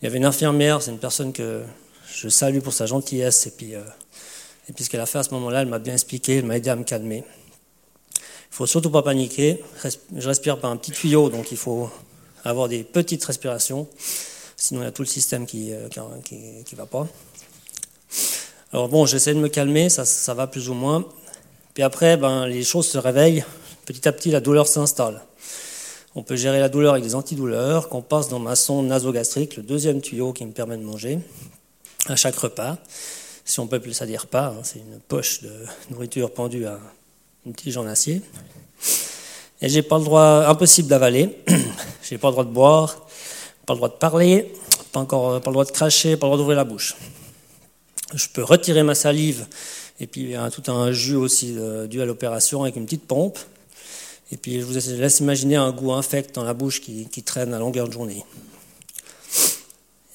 Il 0.00 0.04
y 0.04 0.06
avait 0.06 0.18
une 0.18 0.26
infirmière, 0.26 0.82
c'est 0.82 0.90
une 0.90 0.98
personne 0.98 1.32
que 1.32 1.62
je 2.14 2.28
salue 2.28 2.58
pour 2.58 2.74
sa 2.74 2.84
gentillesse. 2.84 3.46
Et 3.46 3.52
puis, 3.52 3.74
euh, 3.74 3.80
et 4.68 4.72
puis 4.72 4.84
ce 4.84 4.90
qu'elle 4.90 5.00
a 5.00 5.06
fait 5.06 5.18
à 5.18 5.22
ce 5.22 5.30
moment-là, 5.30 5.62
elle 5.62 5.68
m'a 5.68 5.78
bien 5.78 5.94
expliqué, 5.94 6.36
elle 6.36 6.46
m'a 6.46 6.56
aidé 6.56 6.70
à 6.70 6.76
me 6.76 6.84
calmer. 6.84 7.24
Il 8.16 8.54
faut 8.54 8.66
surtout 8.66 8.90
pas 8.90 9.02
paniquer. 9.02 9.62
Je 10.14 10.28
respire 10.28 10.58
par 10.58 10.70
un 10.70 10.76
petit 10.76 10.92
tuyau, 10.92 11.30
donc 11.30 11.50
il 11.50 11.56
faut 11.56 11.90
avoir 12.44 12.68
des 12.68 12.84
petites 12.84 13.24
respirations. 13.24 13.88
Sinon, 14.56 14.82
il 14.82 14.84
y 14.84 14.86
a 14.86 14.92
tout 14.92 15.02
le 15.02 15.08
système 15.08 15.46
qui 15.46 15.70
ne 15.70 15.74
euh, 15.74 16.62
qui, 16.64 16.74
va 16.74 16.86
pas. 16.86 17.08
Alors 18.72 18.88
bon, 18.88 19.06
j'essaie 19.06 19.34
de 19.34 19.40
me 19.40 19.48
calmer, 19.48 19.88
ça, 19.88 20.04
ça 20.04 20.34
va 20.34 20.46
plus 20.46 20.68
ou 20.68 20.74
moins. 20.74 21.04
Puis 21.74 21.82
après, 21.82 22.16
ben, 22.16 22.46
les 22.46 22.62
choses 22.62 22.86
se 22.86 22.98
réveillent. 22.98 23.44
Petit 23.86 24.06
à 24.06 24.12
petit, 24.12 24.30
la 24.30 24.40
douleur 24.40 24.68
s'installe. 24.68 25.22
On 26.14 26.22
peut 26.22 26.36
gérer 26.36 26.60
la 26.60 26.68
douleur 26.68 26.92
avec 26.92 27.04
des 27.04 27.14
antidouleurs 27.14 27.88
qu'on 27.88 28.02
passe 28.02 28.28
dans 28.28 28.38
ma 28.38 28.54
sonde 28.54 28.86
nasogastrique, 28.86 29.56
le 29.56 29.62
deuxième 29.62 30.02
tuyau 30.02 30.32
qui 30.32 30.44
me 30.44 30.52
permet 30.52 30.76
de 30.76 30.82
manger 30.82 31.18
à 32.06 32.16
chaque 32.16 32.36
repas 32.36 32.76
si 33.52 33.60
on 33.60 33.66
peut 33.66 33.80
plus 33.80 33.92
ça 33.92 34.06
pas, 34.30 34.46
hein, 34.46 34.60
c'est 34.62 34.78
une 34.78 34.98
poche 34.98 35.42
de 35.42 35.52
nourriture 35.90 36.32
pendue 36.32 36.64
à 36.64 36.78
une 37.44 37.52
tige 37.52 37.76
en 37.76 37.86
acier. 37.86 38.22
Et 39.60 39.68
j'ai 39.68 39.82
pas 39.82 39.98
le 39.98 40.04
droit, 40.04 40.46
impossible 40.48 40.88
d'avaler, 40.88 41.36
j'ai 42.02 42.16
pas 42.16 42.28
le 42.28 42.32
droit 42.32 42.44
de 42.44 42.50
boire, 42.50 43.06
pas 43.66 43.74
le 43.74 43.76
droit 43.76 43.90
de 43.90 43.96
parler, 43.96 44.50
pas 44.90 45.00
encore, 45.00 45.38
pas 45.42 45.50
le 45.50 45.52
droit 45.52 45.66
de 45.66 45.70
cracher, 45.70 46.16
pas 46.16 46.26
le 46.26 46.30
droit 46.30 46.38
d'ouvrir 46.38 46.56
la 46.56 46.64
bouche. 46.64 46.96
Je 48.14 48.26
peux 48.32 48.42
retirer 48.42 48.82
ma 48.84 48.94
salive, 48.94 49.46
et 50.00 50.06
puis 50.06 50.22
il 50.22 50.30
y 50.30 50.34
a 50.34 50.50
tout 50.50 50.72
un 50.72 50.90
jus 50.90 51.16
aussi 51.16 51.54
dû 51.90 52.00
à 52.00 52.06
l'opération 52.06 52.62
avec 52.62 52.76
une 52.76 52.86
petite 52.86 53.06
pompe. 53.06 53.38
Et 54.30 54.38
puis 54.38 54.60
je 54.60 54.64
vous 54.64 54.72
laisse 54.72 55.20
imaginer 55.20 55.56
un 55.56 55.72
goût 55.72 55.92
infect 55.92 56.34
dans 56.34 56.44
la 56.44 56.54
bouche 56.54 56.80
qui, 56.80 57.22
traîne 57.22 57.52
à 57.52 57.58
longueur 57.58 57.86
de 57.86 57.92
journée. 57.92 58.24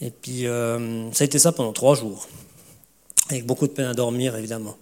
Et 0.01 0.10
puis 0.10 0.48
euh, 0.48 1.12
ça 1.12 1.24
a 1.24 1.25
été 1.25 1.38
ça 1.38 1.51
pendant 1.51 1.72
trois 1.72 1.94
jours, 1.94 2.27
avec 3.30 3.46
beaucoup 3.46 3.68
de 3.68 3.72
peine 3.72 3.88
à 3.88 3.94
dormir 3.94 4.36
évidemment. 4.36 4.78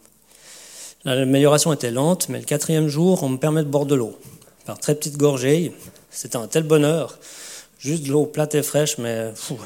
L'amélioration 1.06 1.72
était 1.72 1.92
lente, 1.92 2.30
mais 2.30 2.40
le 2.40 2.46
quatrième 2.46 2.88
jour, 2.88 3.22
on 3.22 3.30
me 3.30 3.38
permet 3.38 3.64
de 3.64 3.70
boire 3.70 3.86
de 3.86 3.94
l'eau, 3.94 4.18
par 4.66 4.80
très 4.80 4.96
petites 4.96 5.18
gorgées. 5.18 5.72
C'était 6.10 6.38
un 6.38 6.48
tel 6.48 6.64
bonheur, 6.64 7.20
juste 7.78 8.04
de 8.04 8.12
l'eau 8.12 8.26
plate 8.26 8.56
et 8.56 8.64
fraîche, 8.64 8.98
mais 8.98 9.32
fou. 9.36 9.58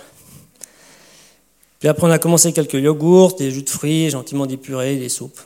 Puis 1.80 1.88
après, 1.88 2.06
on 2.06 2.12
a 2.12 2.20
commencé 2.20 2.52
quelques 2.52 2.74
yogourts, 2.74 3.38
des 3.38 3.52
jus 3.52 3.64
de 3.64 3.70
fruits, 3.70 4.10
gentiment 4.10 4.46
dépurés, 4.46 4.98
des 4.98 5.08
soupes. 5.08 5.40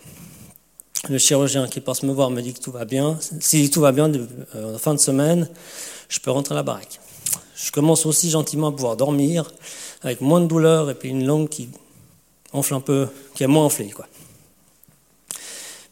Le 1.09 1.19
chirurgien 1.19 1.67
qui 1.67 1.79
passe 1.79 2.01
me 2.01 2.11
voir 2.11 2.31
me 2.31 2.41
dit 2.41 2.53
que 2.53 2.59
tout 2.59 2.71
va 2.71 2.85
bien. 2.85 3.19
Si 3.39 3.69
tout 3.69 3.81
va 3.81 3.91
bien, 3.91 4.11
euh, 4.55 4.75
en 4.75 4.77
fin 4.79 4.95
de 4.95 4.99
semaine, 4.99 5.47
je 6.09 6.19
peux 6.19 6.31
rentrer 6.31 6.55
à 6.55 6.57
la 6.57 6.63
baraque. 6.63 6.99
Je 7.55 7.71
commence 7.71 8.07
aussi 8.07 8.31
gentiment 8.31 8.67
à 8.67 8.71
pouvoir 8.71 8.97
dormir, 8.97 9.51
avec 10.01 10.21
moins 10.21 10.41
de 10.41 10.47
douleur 10.47 10.89
et 10.89 10.95
puis 10.95 11.09
une 11.09 11.25
langue 11.25 11.49
qui 11.49 11.69
un 12.53 12.79
peu, 12.79 13.07
qui 13.35 13.43
est 13.43 13.47
moins 13.47 13.65
enflée, 13.65 13.89
quoi. 13.89 14.07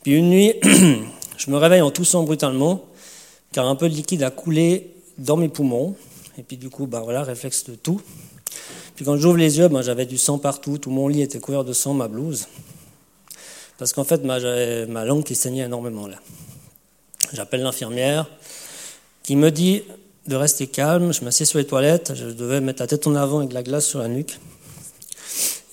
Puis 0.04 0.14
une 0.14 0.30
nuit, 0.30 0.54
je 1.38 1.52
me 1.52 1.58
réveille 1.58 1.82
en 1.82 1.92
toussant 1.92 2.24
brutalement, 2.24 2.86
car 3.52 3.68
un 3.68 3.76
peu 3.76 3.90
de 3.90 3.94
liquide 3.94 4.24
a 4.24 4.32
coulé 4.32 4.94
dans 5.18 5.38
mes 5.38 5.50
poumons. 5.50 5.96
Et 6.38 6.44
puis 6.44 6.58
du 6.58 6.70
coup, 6.70 6.88
bah 6.88 7.02
voilà, 7.02 7.24
réflexe 7.24 7.66
de 7.66 7.76
tout. 7.76 8.02
Puis 8.96 9.06
quand 9.06 9.18
j'ouvre 9.18 9.38
les 9.38 9.58
yeux, 9.58 9.68
ben, 9.68 9.82
j'avais 9.82 10.06
du 10.06 10.18
sang 10.18 10.38
partout, 10.38 10.78
tout 10.78 10.90
mon 10.90 11.08
lit 11.08 11.22
était 11.22 11.40
couvert 11.40 11.64
de 11.64 11.74
sang, 11.74 11.94
ma 11.94 12.08
blouse. 12.08 12.48
Parce 13.78 13.94
qu'en 13.94 14.04
fait, 14.04 14.22
j'avais 14.24 14.86
ma 14.86 15.06
langue 15.06 15.24
qui 15.24 15.36
saignait 15.36 15.64
énormément 15.64 16.08
là. 16.08 16.18
J'appelle 17.34 17.62
l'infirmière 17.62 18.30
qui 19.24 19.36
me 19.36 19.52
dit 19.52 19.84
de 20.28 20.36
rester 20.36 20.68
calme. 20.68 21.14
Je 21.14 21.24
m'assieds 21.24 21.46
sur 21.46 21.58
les 21.60 21.66
toilettes, 21.66 22.14
je 22.16 22.26
devais 22.26 22.62
mettre 22.62 22.82
la 22.82 22.88
tête 22.88 23.08
en 23.08 23.16
avant 23.16 23.40
avec 23.40 23.50
de 23.50 23.54
la 23.54 23.64
glace 23.64 23.86
sur 23.86 24.00
la 24.00 24.08
nuque. 24.08 24.40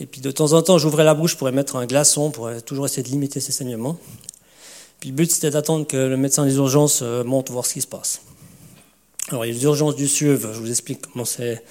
Et 0.01 0.07
puis 0.07 0.21
de 0.21 0.31
temps 0.31 0.53
en 0.53 0.63
temps, 0.63 0.79
j'ouvrais 0.79 1.05
la 1.05 1.15
bouche 1.15 1.37
pour 1.37 1.51
mettre 1.51 1.77
un 1.77 1.87
glaçon, 1.87 2.31
pour 2.31 2.51
toujours 2.65 2.87
essayer 2.87 3.03
de 3.03 3.09
limiter 3.09 3.41
ces 3.41 3.53
saignements. 3.53 3.99
Puis 5.01 5.11
le 5.11 5.15
but, 5.15 5.31
c'était 5.31 5.51
d'attendre 5.51 5.87
que 5.87 5.97
le 5.97 6.17
médecin 6.17 6.45
des 6.45 6.57
urgences 6.57 7.01
euh, 7.03 7.23
monte 7.23 7.51
voir 7.51 7.67
ce 7.67 7.75
qui 7.75 7.81
se 7.81 7.87
passe. 7.87 8.23
Alors, 9.29 9.45
les 9.45 9.63
urgences 9.63 9.95
du 9.95 10.09
SUV, 10.09 10.49
je 10.55 10.59
vous 10.59 10.71
explique 10.71 11.03
comment 11.13 11.25
c'est 11.25 11.63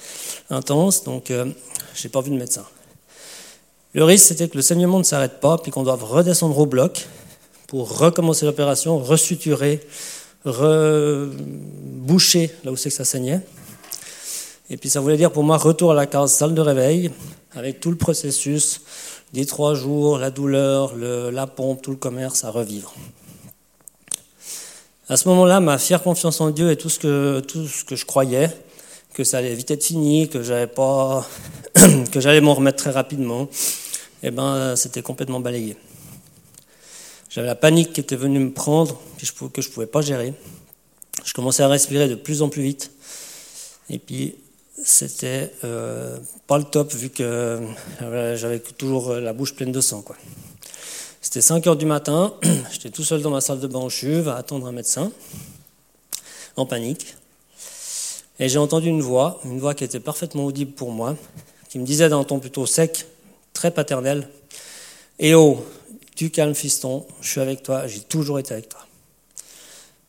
intense, 0.50 1.04
donc 1.04 1.32
euh, 1.32 1.46
je 1.96 2.04
n'ai 2.04 2.10
pas 2.10 2.22
vu 2.22 2.30
de 2.30 2.38
médecin. 2.38 2.66
Le 3.94 4.04
risque, 4.04 4.28
c'était 4.28 4.48
que 4.48 4.56
le 4.56 4.62
saignement 4.62 5.00
ne 5.00 5.04
s'arrête 5.04 5.40
pas, 5.40 5.58
puis 5.58 5.72
qu'on 5.72 5.84
doive 5.84 6.04
redescendre 6.04 6.58
au 6.58 6.66
bloc 6.66 7.08
pour 7.68 7.98
recommencer 7.98 8.46
l'opération, 8.46 9.00
resuturer, 9.00 9.82
reboucher 10.46 12.52
là 12.64 12.72
où 12.72 12.78
c'est 12.78 12.90
que 12.90 12.96
ça 12.96 13.06
saignait. 13.06 13.42
Et 14.70 14.78
puis 14.78 14.90
ça 14.90 15.00
voulait 15.00 15.18
dire 15.18 15.32
pour 15.32 15.44
moi 15.44 15.58
retour 15.58 15.92
à 15.92 15.96
la 15.96 16.06
case 16.06 16.34
salle 16.34 16.54
de 16.54 16.62
réveil, 16.62 17.12
avec 17.54 17.80
tout 17.80 17.90
le 17.90 17.96
processus 17.96 18.82
des 19.34 19.46
trois 19.46 19.76
jours, 19.76 20.18
la 20.18 20.30
douleur, 20.30 20.96
la 20.96 21.48
pompe, 21.48 21.82
tout 21.82 21.92
le 21.92 21.98
commerce 21.98 22.44
à 22.44 22.52
revivre. 22.52 22.94
À 25.10 25.16
ce 25.16 25.28
moment-là, 25.30 25.62
ma 25.62 25.78
fière 25.78 26.04
confiance 26.04 26.42
en 26.42 26.50
Dieu 26.50 26.70
et 26.70 26.76
tout 26.76 26.90
ce 26.90 27.00
que, 27.00 27.40
tout 27.40 27.66
ce 27.66 27.86
que 27.86 27.96
je 27.96 28.06
croyais, 28.06 28.50
que 29.14 29.24
ça 29.24 29.38
allait 29.38 29.56
vite 29.56 29.72
être 29.72 29.86
fini, 29.86 30.28
que 30.28 30.44
j'avais 30.44 30.68
pas, 30.68 31.26
que 32.12 32.20
j'allais 32.20 32.42
m'en 32.42 32.54
remettre 32.54 32.78
très 32.78 32.92
rapidement, 32.92 33.48
eh 34.22 34.32
ben, 34.32 34.76
c'était 34.76 35.02
complètement 35.02 35.40
balayé. 35.40 35.78
J'avais 37.30 37.48
la 37.48 37.56
panique 37.56 37.94
qui 37.94 38.02
était 38.02 38.16
venue 38.16 38.40
me 38.40 38.52
prendre, 38.52 39.00
que 39.54 39.62
je 39.62 39.70
pouvais 39.70 39.88
pas 39.88 40.02
gérer. 40.02 40.34
Je 41.24 41.34
commençais 41.34 41.64
à 41.64 41.68
respirer 41.68 42.08
de 42.10 42.16
plus 42.16 42.42
en 42.42 42.50
plus 42.50 42.64
vite. 42.64 42.92
Et 43.90 44.00
puis, 44.00 44.36
c'était 44.84 45.52
euh, 45.64 46.18
pas 46.46 46.58
le 46.58 46.64
top 46.64 46.94
vu 46.94 47.10
que 47.10 47.62
euh, 48.02 48.36
j'avais 48.36 48.60
toujours 48.60 49.14
la 49.14 49.34
bouche 49.34 49.56
pleine 49.56 49.72
de 49.72 49.82
sang. 49.82 50.02
Quoi. 50.02 50.16
C'était 51.22 51.42
5 51.42 51.66
heures 51.68 51.76
du 51.76 51.86
matin, 51.86 52.34
j'étais 52.72 52.90
tout 52.90 53.04
seul 53.04 53.22
dans 53.22 53.32
ma 53.32 53.42
salle 53.42 53.60
de 53.60 53.68
bain 53.68 53.80
en 53.80 53.90
chuve 53.90 54.30
à 54.30 54.36
attendre 54.36 54.68
un 54.68 54.72
médecin, 54.72 55.12
en 56.56 56.66
panique. 56.66 57.16
Et 58.40 58.50
j'ai 58.50 58.60
entendu 58.60 58.88
une 58.88 59.02
voix, 59.02 59.40
une 59.46 59.60
voix 59.60 59.74
qui 59.74 59.84
était 59.84 60.00
parfaitement 60.00 60.46
audible 60.46 60.72
pour 60.72 60.92
moi, 60.92 61.16
qui 61.70 61.80
me 61.80 61.86
disait 61.86 62.08
d'un 62.08 62.24
ton 62.24 62.40
plutôt 62.40 62.66
sec, 62.66 63.08
très 63.54 63.72
paternel 63.72 64.30
Eh 65.18 65.34
oh, 65.34 65.66
tu 66.16 66.30
calmes, 66.30 66.54
fiston, 66.56 67.06
je 67.22 67.30
suis 67.30 67.42
avec 67.42 67.64
toi, 67.64 67.88
j'ai 67.88 68.02
toujours 68.02 68.40
été 68.40 68.54
avec 68.54 68.70
toi. 68.70 68.82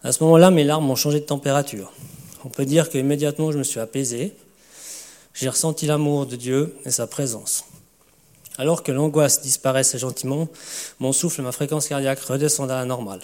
À 0.02 0.12
ce 0.12 0.22
moment-là, 0.24 0.50
mes 0.50 0.64
larmes 0.64 0.88
ont 0.90 0.96
changé 0.96 1.20
de 1.20 1.24
température. 1.24 1.92
On 2.44 2.48
peut 2.48 2.66
dire 2.66 2.90
qu'immédiatement, 2.90 3.50
je 3.50 3.58
me 3.58 3.64
suis 3.64 3.80
apaisé, 3.80 4.34
j'ai 5.34 5.48
ressenti 5.48 5.86
l'amour 5.86 6.26
de 6.26 6.36
Dieu 6.36 6.76
et 6.84 6.90
sa 6.90 7.06
présence. 7.06 7.64
Alors 8.58 8.82
que 8.82 8.90
l'angoisse 8.90 9.40
disparaissait 9.40 9.98
gentiment, 9.98 10.48
mon 10.98 11.12
souffle 11.12 11.40
et 11.40 11.44
ma 11.44 11.52
fréquence 11.52 11.86
cardiaque 11.86 12.20
redescendaient 12.20 12.72
à 12.72 12.78
la 12.78 12.84
normale. 12.84 13.20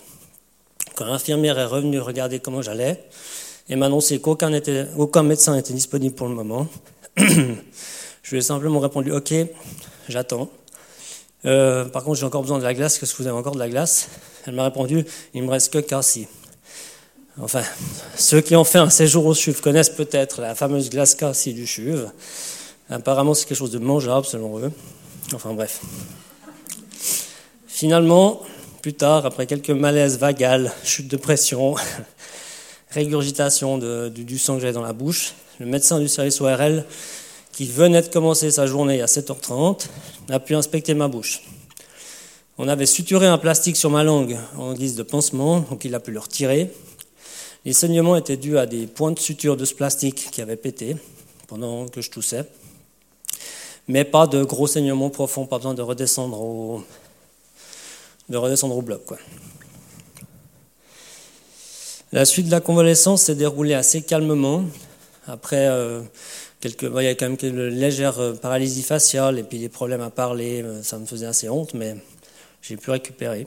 Quand 0.95 1.07
l'infirmière 1.07 1.59
est 1.59 1.65
revenue 1.65 1.99
regarder 1.99 2.39
comment 2.39 2.63
j'allais 2.63 3.05
et 3.69 3.75
m'annoncer 3.75 4.21
qu'aucun 4.21 4.51
médecin 4.51 5.57
n'était 5.57 5.73
disponible 5.73 6.15
pour 6.15 6.29
le 6.29 6.35
moment, 6.35 6.69
je 7.17 8.31
lui 8.31 8.39
ai 8.39 8.43
simplement 8.43 8.79
répondu 8.79 9.11
Ok, 9.11 9.35
j'attends. 10.09 10.51
Euh, 11.47 11.85
par 11.85 12.05
contre, 12.05 12.19
j'ai 12.19 12.27
encore 12.27 12.43
besoin 12.43 12.59
de 12.59 12.65
la 12.65 12.75
glace. 12.75 12.99
Qu'est-ce 12.99 13.13
que 13.13 13.23
vous 13.23 13.29
avez 13.29 13.37
encore 13.37 13.55
de 13.55 13.59
la 13.59 13.69
glace? 13.69 14.09
Elle 14.47 14.55
m'a 14.55 14.65
répondu 14.65 15.05
Il 15.35 15.43
me 15.43 15.51
reste 15.51 15.73
que 15.73 15.79
Cassie. 15.79 16.29
Enfin, 17.41 17.63
ceux 18.17 18.41
qui 18.41 18.55
ont 18.55 18.63
fait 18.63 18.79
un 18.79 18.91
séjour 18.91 19.27
au 19.27 19.35
CHUV 19.35 19.61
connaissent 19.61 19.91
peut-être 19.91 20.41
la 20.41 20.55
fameuse 20.55 20.89
glace 20.89 21.17
Cassie 21.17 21.53
du 21.53 21.67
CHUV. 21.67 22.07
Apparemment, 22.89 23.35
c'est 23.35 23.47
quelque 23.47 23.59
chose 23.59 23.73
de 23.73 23.79
mangeable 23.79 24.25
selon 24.25 24.59
eux. 24.61 24.71
Enfin 25.33 25.53
bref. 25.53 25.81
Finalement, 27.67 28.41
plus 28.83 28.95
tard, 28.95 29.27
après 29.27 29.47
quelques 29.47 29.71
malaises 29.71 30.17
vagales, 30.17 30.73
chute 30.85 31.09
de 31.09 31.17
pression, 31.17 31.75
régurgitation 32.91 33.79
du, 33.79 34.39
sang 34.39 34.59
que 34.59 34.71
dans 34.71 34.83
la 34.83 34.93
bouche, 34.93 35.35
le 35.59 35.67
médecin 35.67 35.99
du 35.99 36.07
service 36.07 36.41
ORL, 36.41 36.85
qui 37.53 37.67
venait 37.67 38.03
de 38.03 38.09
commencer 38.09 38.53
sa 38.53 38.67
journée 38.67 39.01
à 39.03 39.07
7h30, 39.07 39.87
a 40.29 40.39
pu 40.39 40.55
inspecter 40.55 40.95
ma 40.95 41.09
bouche. 41.09 41.43
On 42.59 42.69
avait 42.69 42.87
suturé 42.87 43.27
un 43.27 43.39
plastique 43.39 43.77
sur 43.77 43.91
ma 43.91 44.05
langue 44.05 44.37
en 44.57 44.75
guise 44.75 44.95
de 44.95 45.03
pansement, 45.03 45.61
donc 45.61 45.85
il 45.85 45.95
a 45.97 46.01
pu 46.01 46.13
le 46.13 46.21
retirer. 46.21 46.71
Les 47.65 47.73
saignements 47.73 48.17
étaient 48.17 48.37
dus 48.37 48.59
à 48.59 48.67
des 48.67 48.87
points 48.87 49.13
de 49.13 49.19
suture 49.19 49.57
de 49.57 49.65
ce 49.65 49.75
plastique 49.75 50.29
qui 50.31 50.43
avaient 50.43 50.57
pété 50.57 50.97
pendant 51.49 51.89
que 51.89 52.01
je 52.01 52.11
toussais 52.11 52.45
mais 53.89 54.05
pas 54.05 54.27
de 54.27 54.43
gros 54.45 54.67
saignements 54.67 55.11
profonds, 55.11 55.47
pas 55.47 55.59
besoin 55.59 55.75
de 55.75 55.83
redescendre 55.83 56.41
au, 56.41 56.85
de 58.29 58.37
redescendre 58.37 58.77
au 58.77 58.83
bloc. 58.83 59.03
La 62.13 62.25
suite 62.25 62.47
de 62.47 62.51
la 62.51 62.61
convalescence 62.61 63.23
s'est 63.23 63.35
déroulée 63.35 63.75
assez 63.75 64.03
calmement. 64.03 64.65
Après, 65.27 65.67
euh, 65.69 66.03
il 66.63 66.71
y 66.71 67.07
a 67.07 67.15
quand 67.15 67.27
même 67.27 67.37
quelques 67.37 67.55
légères 67.55 68.21
euh, 68.21 68.35
paralysie 68.35 68.83
faciale 68.83 69.39
et 69.39 69.43
puis 69.43 69.59
des 69.59 69.69
problèmes 69.69 70.01
à 70.01 70.11
parler. 70.11 70.63
Euh, 70.63 70.83
ça 70.83 70.99
me 70.99 71.07
faisait 71.07 71.27
assez 71.27 71.49
honte, 71.49 71.75
mais 71.75 71.97
j'ai 72.63 72.77
pu 72.77 72.91
récupérer. 72.91 73.47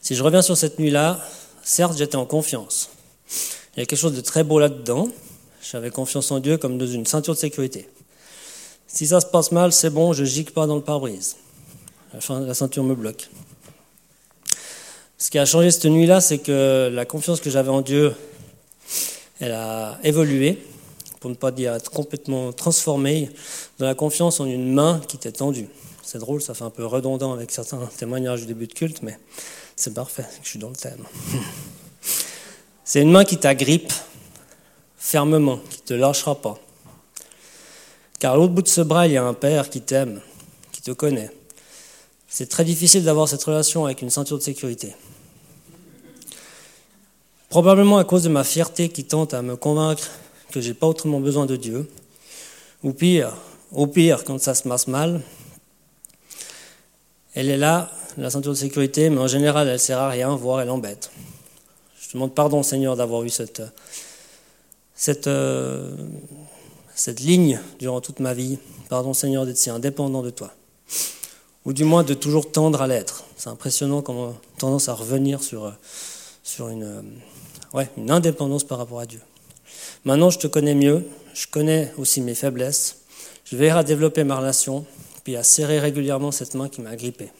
Si 0.00 0.16
je 0.16 0.22
reviens 0.22 0.42
sur 0.42 0.56
cette 0.56 0.80
nuit-là, 0.80 1.20
certes, 1.62 1.96
j'étais 1.96 2.16
en 2.16 2.26
confiance. 2.26 2.90
Il 3.76 3.80
y 3.80 3.82
a 3.82 3.86
quelque 3.86 3.98
chose 3.98 4.14
de 4.14 4.20
très 4.20 4.44
beau 4.44 4.58
là-dedans. 4.58 5.08
J'avais 5.62 5.90
confiance 5.90 6.30
en 6.30 6.40
Dieu 6.40 6.58
comme 6.58 6.78
dans 6.78 6.86
une 6.86 7.06
ceinture 7.06 7.34
de 7.34 7.38
sécurité. 7.38 7.88
Si 8.86 9.06
ça 9.06 9.20
se 9.20 9.26
passe 9.26 9.52
mal, 9.52 9.72
c'est 9.72 9.90
bon, 9.90 10.12
je 10.12 10.24
gicle 10.24 10.52
pas 10.52 10.66
dans 10.66 10.76
le 10.76 10.82
pare-brise. 10.82 11.36
La 12.12 12.54
ceinture 12.54 12.84
me 12.84 12.94
bloque. 12.94 13.30
Ce 15.16 15.30
qui 15.30 15.38
a 15.38 15.46
changé 15.46 15.70
cette 15.70 15.86
nuit-là, 15.86 16.20
c'est 16.20 16.38
que 16.38 16.90
la 16.92 17.04
confiance 17.06 17.40
que 17.40 17.48
j'avais 17.48 17.70
en 17.70 17.80
Dieu, 17.80 18.12
elle 19.40 19.52
a 19.52 19.98
évolué, 20.02 20.58
pour 21.20 21.30
ne 21.30 21.36
pas 21.36 21.52
dire 21.52 21.74
être 21.74 21.90
complètement 21.90 22.52
transformée, 22.52 23.30
dans 23.78 23.86
la 23.86 23.94
confiance 23.94 24.40
en 24.40 24.46
une 24.46 24.74
main 24.74 25.00
qui 25.06 25.16
était 25.16 25.32
tendue. 25.32 25.68
C'est 26.02 26.18
drôle, 26.18 26.42
ça 26.42 26.52
fait 26.52 26.64
un 26.64 26.70
peu 26.70 26.84
redondant 26.84 27.32
avec 27.32 27.52
certains 27.52 27.88
témoignages 27.96 28.40
du 28.40 28.46
début 28.48 28.66
de 28.66 28.74
culte, 28.74 29.00
mais 29.02 29.16
c'est 29.82 29.94
parfait, 29.94 30.26
je 30.44 30.48
suis 30.48 30.58
dans 30.60 30.68
le 30.68 30.76
thème. 30.76 31.04
C'est 32.84 33.00
une 33.00 33.10
main 33.10 33.24
qui 33.24 33.36
t'agrippe 33.36 33.92
fermement, 34.96 35.58
qui 35.70 35.80
ne 35.80 35.86
te 35.86 35.94
lâchera 35.94 36.36
pas. 36.36 36.56
Car 38.20 38.34
à 38.34 38.36
l'autre 38.36 38.52
bout 38.52 38.62
de 38.62 38.68
ce 38.68 38.80
bras, 38.80 39.08
il 39.08 39.14
y 39.14 39.16
a 39.16 39.24
un 39.24 39.34
père 39.34 39.70
qui 39.70 39.80
t'aime, 39.80 40.20
qui 40.70 40.82
te 40.82 40.92
connaît. 40.92 41.30
C'est 42.28 42.48
très 42.48 42.64
difficile 42.64 43.02
d'avoir 43.02 43.28
cette 43.28 43.42
relation 43.42 43.84
avec 43.84 44.02
une 44.02 44.10
ceinture 44.10 44.38
de 44.38 44.42
sécurité. 44.42 44.94
Probablement 47.48 47.98
à 47.98 48.04
cause 48.04 48.22
de 48.22 48.28
ma 48.28 48.44
fierté 48.44 48.88
qui 48.88 49.02
tente 49.02 49.34
à 49.34 49.42
me 49.42 49.56
convaincre 49.56 50.10
que 50.52 50.60
j'ai 50.60 50.74
pas 50.74 50.86
autrement 50.86 51.18
besoin 51.18 51.46
de 51.46 51.56
Dieu. 51.56 51.90
Ou 52.84 52.92
pire, 52.92 53.34
au 53.72 53.88
pire, 53.88 54.22
quand 54.22 54.40
ça 54.40 54.54
se 54.54 54.62
passe 54.62 54.86
mal, 54.86 55.22
elle 57.34 57.48
est 57.48 57.56
là, 57.56 57.90
la 58.18 58.30
ceinture 58.30 58.52
de 58.52 58.56
sécurité, 58.56 59.10
mais 59.10 59.18
en 59.18 59.26
général, 59.26 59.68
elle 59.68 59.80
sert 59.80 59.98
à 59.98 60.08
rien, 60.08 60.34
voire 60.36 60.60
elle 60.60 60.70
embête. 60.70 61.10
Je 62.00 62.12
demande 62.12 62.34
pardon, 62.34 62.62
Seigneur, 62.62 62.96
d'avoir 62.96 63.22
eu 63.22 63.30
cette, 63.30 63.62
cette, 64.94 65.26
euh, 65.26 65.96
cette 66.94 67.20
ligne 67.20 67.60
durant 67.78 68.00
toute 68.00 68.20
ma 68.20 68.34
vie. 68.34 68.58
Pardon, 68.90 69.14
Seigneur, 69.14 69.46
d'être 69.46 69.56
si 69.56 69.70
indépendant 69.70 70.22
de 70.22 70.30
toi. 70.30 70.52
Ou 71.64 71.72
du 71.72 71.84
moins 71.84 72.02
de 72.02 72.12
toujours 72.12 72.52
tendre 72.52 72.82
à 72.82 72.86
l'être. 72.86 73.24
C'est 73.36 73.48
impressionnant 73.48 74.02
comment 74.02 74.36
tendance 74.58 74.88
à 74.88 74.94
revenir 74.94 75.42
sur, 75.42 75.72
sur 76.42 76.68
une, 76.68 76.84
euh, 76.84 77.02
ouais, 77.72 77.88
une 77.96 78.10
indépendance 78.10 78.64
par 78.64 78.78
rapport 78.78 79.00
à 79.00 79.06
Dieu. 79.06 79.20
Maintenant, 80.04 80.30
je 80.30 80.38
te 80.38 80.46
connais 80.46 80.74
mieux. 80.74 81.06
Je 81.32 81.46
connais 81.46 81.94
aussi 81.96 82.20
mes 82.20 82.34
faiblesses. 82.34 82.98
Je 83.44 83.56
vais 83.56 83.70
à 83.70 83.82
développer 83.82 84.24
ma 84.24 84.36
relation, 84.36 84.84
puis 85.24 85.36
à 85.36 85.42
serrer 85.42 85.78
régulièrement 85.78 86.32
cette 86.32 86.54
main 86.54 86.68
qui 86.68 86.80
m'a 86.80 86.96
grippé. 86.96 87.30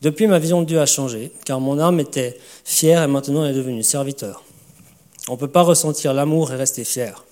Depuis, 0.00 0.26
ma 0.28 0.38
vision 0.38 0.60
de 0.60 0.66
Dieu 0.66 0.80
a 0.80 0.86
changé, 0.86 1.32
car 1.44 1.60
mon 1.60 1.78
âme 1.78 1.98
était 1.98 2.38
fière 2.64 3.02
et 3.02 3.08
maintenant 3.08 3.44
elle 3.44 3.52
est 3.52 3.58
devenue 3.58 3.82
serviteur. 3.82 4.44
On 5.28 5.32
ne 5.32 5.38
peut 5.38 5.48
pas 5.48 5.62
ressentir 5.62 6.14
l'amour 6.14 6.52
et 6.52 6.56
rester 6.56 6.84
fier. 6.84 7.24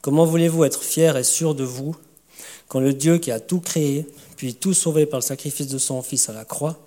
Comment 0.00 0.24
voulez-vous 0.24 0.64
être 0.64 0.82
fier 0.82 1.16
et 1.16 1.24
sûr 1.24 1.54
de 1.54 1.64
vous 1.64 1.94
quand 2.68 2.80
le 2.80 2.94
Dieu 2.94 3.18
qui 3.18 3.32
a 3.32 3.40
tout 3.40 3.58
créé, 3.58 4.06
puis 4.36 4.54
tout 4.54 4.72
sauvé 4.72 5.04
par 5.04 5.18
le 5.18 5.24
sacrifice 5.24 5.66
de 5.66 5.78
son 5.78 6.02
Fils 6.02 6.28
à 6.28 6.32
la 6.32 6.44
croix, 6.44 6.78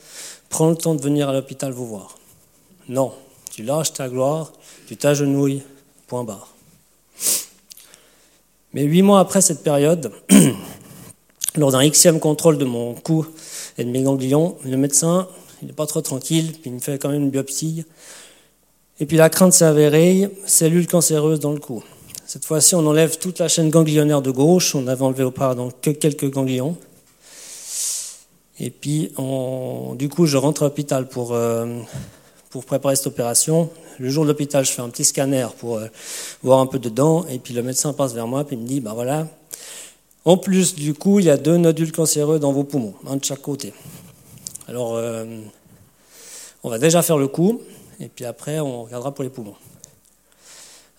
prend 0.49 0.69
le 0.69 0.77
temps 0.77 0.95
de 0.95 1.01
venir 1.01 1.27
à 1.27 1.33
l'hôpital 1.33 1.73
vous 1.73 1.85
voir? 1.85 2.17
Non, 2.87 3.13
tu 3.51 3.63
lâches 3.63 3.91
ta 3.91 4.07
gloire, 4.07 4.53
tu 4.87 4.95
t'agenouilles, 4.95 5.61
point 6.07 6.23
barre. 6.23 6.53
Mais 8.73 8.83
huit 8.83 9.01
mois 9.01 9.19
après 9.19 9.41
cette 9.41 9.61
période, 9.61 10.11
lors 11.55 11.71
d'un 11.71 11.87
xème 11.89 12.19
contrôle 12.19 12.57
de 12.57 12.65
mon 12.65 12.93
cou 12.93 13.25
et 13.77 13.83
de 13.83 13.89
mes 13.89 14.01
ganglions, 14.01 14.57
le 14.65 14.77
médecin, 14.77 15.27
il 15.61 15.67
n'est 15.67 15.73
pas 15.73 15.85
trop 15.85 16.01
tranquille, 16.01 16.51
puis 16.53 16.69
il 16.69 16.73
me 16.73 16.79
fait 16.79 16.97
quand 16.97 17.09
même 17.09 17.23
une 17.23 17.29
biopsie. 17.29 17.85
Et 18.99 19.05
puis 19.05 19.17
la 19.17 19.29
crainte 19.29 19.53
s'est 19.53 19.65
avérée, 19.65 20.29
cellule 20.45 20.87
cancéreuse 20.87 21.39
dans 21.39 21.53
le 21.53 21.59
cou. 21.59 21.83
Cette 22.25 22.45
fois-ci, 22.45 22.75
on 22.75 22.85
enlève 22.85 23.17
toute 23.17 23.39
la 23.39 23.47
chaîne 23.47 23.69
ganglionnaire 23.69 24.21
de 24.21 24.31
gauche, 24.31 24.75
on 24.75 24.87
avait 24.87 25.03
enlevé 25.03 25.23
auparavant 25.23 25.69
que 25.81 25.91
quelques 25.91 26.29
ganglions. 26.29 26.77
Et 28.59 28.69
puis, 28.69 29.11
du 29.95 30.09
coup, 30.09 30.25
je 30.25 30.37
rentre 30.37 30.63
à 30.63 30.65
l'hôpital 30.65 31.07
pour, 31.07 31.33
euh, 31.33 31.79
pour 32.49 32.65
préparer 32.65 32.95
cette 32.95 33.07
opération. 33.07 33.69
Le 33.99 34.09
jour 34.09 34.23
de 34.23 34.29
l'hôpital, 34.29 34.63
je 34.65 34.71
fais 34.71 34.81
un 34.81 34.89
petit 34.89 35.03
scanner 35.03 35.47
pour 35.59 35.77
euh, 35.77 35.87
voir 36.43 36.59
un 36.59 36.65
peu 36.65 36.79
dedans, 36.79 37.25
et 37.29 37.39
puis 37.39 37.53
le 37.53 37.61
médecin 37.61 37.93
passe 37.93 38.13
vers 38.13 38.27
moi, 38.27 38.43
puis 38.43 38.55
il 38.55 38.61
me 38.61 38.67
dit, 38.67 38.79
ben 38.79 38.93
voilà, 38.93 39.27
en 40.25 40.37
plus, 40.37 40.75
du 40.75 40.93
coup, 40.93 41.19
il 41.19 41.25
y 41.25 41.29
a 41.29 41.37
deux 41.37 41.57
nodules 41.57 41.91
cancéreux 41.91 42.39
dans 42.39 42.53
vos 42.53 42.63
poumons, 42.63 42.93
un 43.07 43.17
de 43.17 43.23
chaque 43.23 43.41
côté. 43.41 43.73
Alors, 44.67 44.95
euh, 44.95 45.25
on 46.63 46.69
va 46.69 46.79
déjà 46.79 47.01
faire 47.01 47.17
le 47.17 47.27
coup, 47.27 47.61
et 47.99 48.07
puis 48.07 48.25
après, 48.25 48.59
on 48.59 48.83
regardera 48.83 49.13
pour 49.13 49.23
les 49.23 49.29
poumons. 49.29 49.55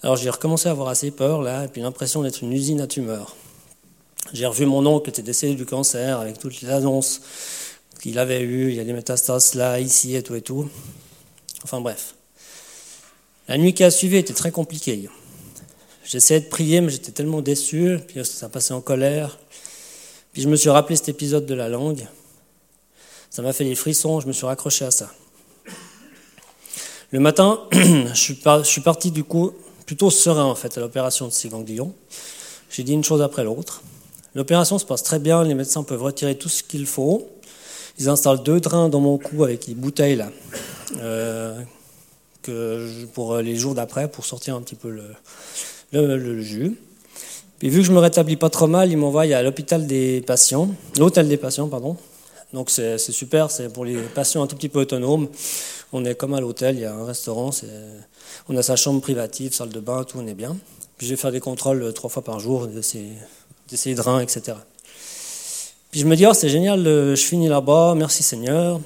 Alors, 0.02 0.16
j'ai 0.16 0.28
recommencé 0.28 0.68
à 0.68 0.72
avoir 0.72 0.88
assez 0.88 1.10
peur, 1.10 1.40
là, 1.40 1.64
et 1.64 1.68
puis 1.68 1.80
l'impression 1.80 2.22
d'être 2.22 2.42
une 2.42 2.52
usine 2.52 2.80
à 2.82 2.86
tumeurs. 2.86 3.34
J'ai 4.32 4.46
revu 4.46 4.66
mon 4.66 4.84
oncle 4.84 5.04
qui 5.04 5.10
était 5.10 5.22
décédé 5.22 5.54
du 5.54 5.64
cancer, 5.64 6.20
avec 6.20 6.38
toutes 6.38 6.60
les 6.60 6.68
annonces 6.68 7.22
qu'il 8.00 8.18
avait 8.18 8.42
eues, 8.42 8.68
il 8.70 8.74
y 8.74 8.80
a 8.80 8.84
des 8.84 8.92
métastases 8.92 9.54
là, 9.54 9.80
ici, 9.80 10.14
et 10.14 10.22
tout 10.22 10.34
et 10.34 10.42
tout. 10.42 10.68
Enfin 11.62 11.80
bref. 11.80 12.14
La 13.48 13.56
nuit 13.56 13.72
qui 13.72 13.84
a 13.84 13.90
suivi 13.90 14.16
était 14.16 14.34
très 14.34 14.50
compliquée. 14.50 15.08
J'essayais 16.04 16.40
de 16.40 16.48
prier, 16.48 16.82
mais 16.82 16.90
j'étais 16.90 17.12
tellement 17.12 17.40
déçu, 17.40 17.98
puis 18.06 18.24
ça 18.24 18.50
passait 18.50 18.74
en 18.74 18.82
colère. 18.82 19.38
Puis 20.32 20.42
je 20.42 20.48
me 20.48 20.56
suis 20.56 20.68
rappelé 20.68 20.96
cet 20.96 21.08
épisode 21.08 21.46
de 21.46 21.54
la 21.54 21.68
langue. 21.68 22.06
Ça 23.30 23.40
m'a 23.40 23.52
fait 23.52 23.64
des 23.64 23.74
frissons, 23.74 24.20
je 24.20 24.26
me 24.26 24.32
suis 24.32 24.44
raccroché 24.44 24.84
à 24.84 24.90
ça. 24.90 25.10
Le 27.10 27.20
matin, 27.20 27.60
je 27.72 28.12
suis, 28.64 28.80
parti 28.80 29.10
du 29.12 29.24
coup 29.24 29.52
plutôt 29.86 30.10
serein 30.10 30.44
en 30.44 30.54
fait 30.54 30.76
à 30.76 30.80
l'opération 30.80 31.26
de 31.26 31.32
ces 31.32 31.48
ganglions. 31.48 31.94
J'ai 32.70 32.82
dit 32.82 32.92
une 32.92 33.04
chose 33.04 33.22
après 33.22 33.44
l'autre. 33.44 33.82
L'opération 34.34 34.78
se 34.78 34.84
passe 34.84 35.02
très 35.04 35.18
bien, 35.18 35.42
les 35.42 35.54
médecins 35.54 35.84
peuvent 35.84 36.02
retirer 36.02 36.36
tout 36.36 36.48
ce 36.48 36.62
qu'il 36.62 36.86
faut. 36.86 37.28
Ils 37.98 38.08
installent 38.08 38.42
deux 38.42 38.60
drains 38.60 38.88
dans 38.88 39.00
mon 39.00 39.16
cou 39.16 39.44
avec 39.44 39.66
des 39.66 39.74
bouteilles 39.74 40.16
là, 40.16 40.30
euh, 40.96 41.58
que 42.42 43.04
pour 43.14 43.36
les 43.36 43.56
jours 43.56 43.74
d'après, 43.74 44.10
pour 44.10 44.26
sortir 44.26 44.56
un 44.56 44.60
petit 44.60 44.74
peu 44.74 44.90
le, 44.90 45.04
le, 46.02 46.40
jus. 46.40 46.76
Puis 47.58 47.68
vu 47.68 47.80
que 47.80 47.86
je 47.86 47.92
me 47.92 47.98
rétablis 47.98 48.36
pas 48.36 48.50
trop 48.50 48.66
mal, 48.66 48.90
ils 48.90 48.96
m'envoient 48.96 49.22
à 49.22 49.42
l'hôpital 49.42 49.86
des 49.86 50.22
patients, 50.26 50.68
l'hôtel 50.98 51.28
des 51.28 51.36
patients, 51.36 51.68
pardon. 51.68 51.96
Donc 52.52 52.70
c'est 52.70 52.98
super, 52.98 53.50
c'est 53.50 53.72
pour 53.72 53.84
les 53.84 53.96
patients 53.96 54.42
un 54.42 54.46
tout 54.46 54.56
petit 54.56 54.68
peu 54.68 54.80
autonomes. 54.80 55.28
On 55.92 56.04
est 56.04 56.14
comme 56.14 56.34
à 56.34 56.40
l'hôtel, 56.40 56.76
il 56.76 56.82
y 56.82 56.84
a 56.84 56.94
un 56.94 57.04
restaurant, 57.04 57.50
on 58.48 58.56
a 58.56 58.62
sa 58.62 58.76
chambre 58.76 59.00
privative, 59.00 59.54
salle 59.54 59.70
de 59.70 59.80
bain, 59.80 60.04
tout, 60.04 60.18
on 60.18 60.26
est 60.26 60.34
bien. 60.34 60.56
Puis 60.96 61.06
je 61.06 61.14
vais 61.14 61.20
faire 61.20 61.32
des 61.32 61.40
contrôles 61.40 61.82
euh, 61.82 61.92
trois 61.92 62.10
fois 62.10 62.22
par 62.22 62.38
jour 62.38 62.68
de 62.68 62.74
de 62.74 63.76
ces 63.76 63.90
etc. 63.90 64.56
Puis 65.90 66.00
je 66.00 66.06
me 66.06 66.16
dis, 66.16 66.26
oh, 66.26 66.34
c'est 66.34 66.48
génial, 66.48 66.84
je 66.84 67.14
finis 67.16 67.48
là-bas, 67.48 67.94
merci 67.96 68.22
Seigneur. 68.22 68.80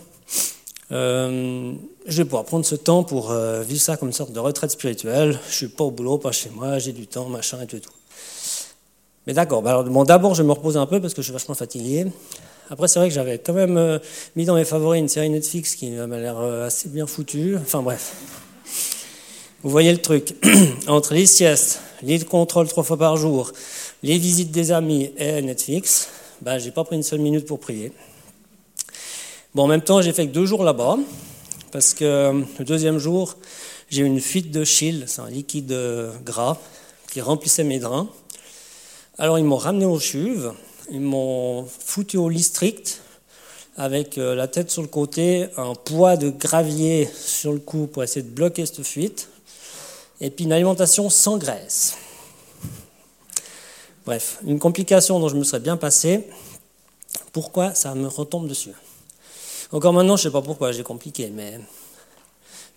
Euh, 0.90 1.72
je 2.06 2.16
vais 2.16 2.24
pouvoir 2.24 2.44
prendre 2.44 2.64
ce 2.64 2.74
temps 2.74 3.04
pour 3.04 3.30
euh, 3.30 3.62
vivre 3.62 3.80
ça 3.80 3.96
comme 3.96 4.08
une 4.08 4.14
sorte 4.14 4.32
de 4.32 4.40
retraite 4.40 4.70
spirituelle. 4.70 5.38
Je 5.48 5.54
suis 5.54 5.68
pas 5.68 5.84
au 5.84 5.90
boulot, 5.90 6.18
pas 6.18 6.32
chez 6.32 6.50
moi, 6.50 6.78
j'ai 6.78 6.92
du 6.92 7.06
temps, 7.06 7.28
machin 7.28 7.60
et 7.62 7.66
tout 7.66 7.78
tout. 7.78 7.92
Mais 9.26 9.34
d'accord, 9.34 9.60
bah 9.60 9.70
alors 9.70 10.06
d'abord 10.06 10.34
je 10.34 10.42
me 10.42 10.52
repose 10.52 10.78
un 10.78 10.86
peu 10.86 11.00
parce 11.00 11.12
que 11.12 11.20
je 11.20 11.26
suis 11.26 11.32
vachement 11.34 11.54
fatigué. 11.54 12.06
Après 12.70 12.88
c'est 12.88 12.98
vrai 12.98 13.08
que 13.08 13.14
j'avais 13.14 13.38
quand 13.38 13.52
même 13.52 13.76
euh, 13.76 13.98
mis 14.36 14.46
dans 14.46 14.54
mes 14.54 14.64
favoris 14.64 15.00
une 15.00 15.08
série 15.08 15.28
Netflix 15.28 15.74
qui 15.74 15.90
m'a 15.90 16.18
l'air 16.18 16.38
assez 16.38 16.88
bien 16.88 17.06
foutue. 17.06 17.56
Enfin 17.56 17.82
bref. 17.82 18.14
Vous 19.62 19.70
voyez 19.70 19.92
le 19.92 19.98
truc. 19.98 20.34
Entre 20.86 21.12
les 21.12 21.26
siestes, 21.26 21.80
les 22.02 22.20
contrôles 22.20 22.68
trois 22.68 22.84
fois 22.84 22.96
par 22.96 23.16
jour, 23.16 23.52
les 24.02 24.16
visites 24.16 24.50
des 24.50 24.72
amis 24.72 25.10
et 25.18 25.42
Netflix, 25.42 26.08
bah, 26.40 26.58
j'ai 26.58 26.70
pas 26.70 26.84
pris 26.84 26.96
une 26.96 27.02
seule 27.02 27.18
minute 27.18 27.44
pour 27.44 27.58
prier. 27.58 27.92
Bon, 29.54 29.62
en 29.62 29.66
même 29.66 29.80
temps, 29.80 30.02
j'ai 30.02 30.12
fait 30.12 30.26
que 30.26 30.32
deux 30.32 30.44
jours 30.44 30.62
là-bas, 30.62 30.98
parce 31.72 31.94
que 31.94 32.04
euh, 32.04 32.42
le 32.58 32.64
deuxième 32.66 32.98
jour, 32.98 33.34
j'ai 33.88 34.02
eu 34.02 34.04
une 34.04 34.20
fuite 34.20 34.50
de 34.50 34.62
chile, 34.62 35.04
c'est 35.06 35.22
un 35.22 35.30
liquide 35.30 35.72
euh, 35.72 36.12
gras 36.22 36.58
qui 37.10 37.22
remplissait 37.22 37.64
mes 37.64 37.78
drains. 37.78 38.10
Alors, 39.16 39.38
ils 39.38 39.46
m'ont 39.46 39.56
ramené 39.56 39.86
au 39.86 39.98
chuve, 39.98 40.52
ils 40.90 41.00
m'ont 41.00 41.64
foutu 41.64 42.18
au 42.18 42.28
lit 42.28 42.42
strict, 42.42 43.00
avec 43.78 44.18
euh, 44.18 44.34
la 44.34 44.48
tête 44.48 44.70
sur 44.70 44.82
le 44.82 44.88
côté, 44.88 45.46
un 45.56 45.74
poids 45.74 46.18
de 46.18 46.28
gravier 46.28 47.08
sur 47.10 47.54
le 47.54 47.58
cou 47.58 47.86
pour 47.86 48.04
essayer 48.04 48.22
de 48.22 48.30
bloquer 48.30 48.66
cette 48.66 48.82
fuite, 48.82 49.30
et 50.20 50.28
puis 50.28 50.44
une 50.44 50.52
alimentation 50.52 51.08
sans 51.08 51.38
graisse. 51.38 51.96
Bref, 54.04 54.40
une 54.46 54.58
complication 54.58 55.18
dont 55.20 55.30
je 55.30 55.36
me 55.36 55.44
serais 55.44 55.60
bien 55.60 55.78
passé. 55.78 56.28
Pourquoi 57.32 57.74
ça 57.74 57.94
me 57.94 58.08
retombe 58.08 58.46
dessus? 58.46 58.74
Encore 59.72 59.92
maintenant, 59.92 60.16
je 60.16 60.22
ne 60.22 60.30
sais 60.30 60.32
pas 60.32 60.42
pourquoi, 60.42 60.72
j'ai 60.72 60.82
compliqué, 60.82 61.30
mais, 61.34 61.60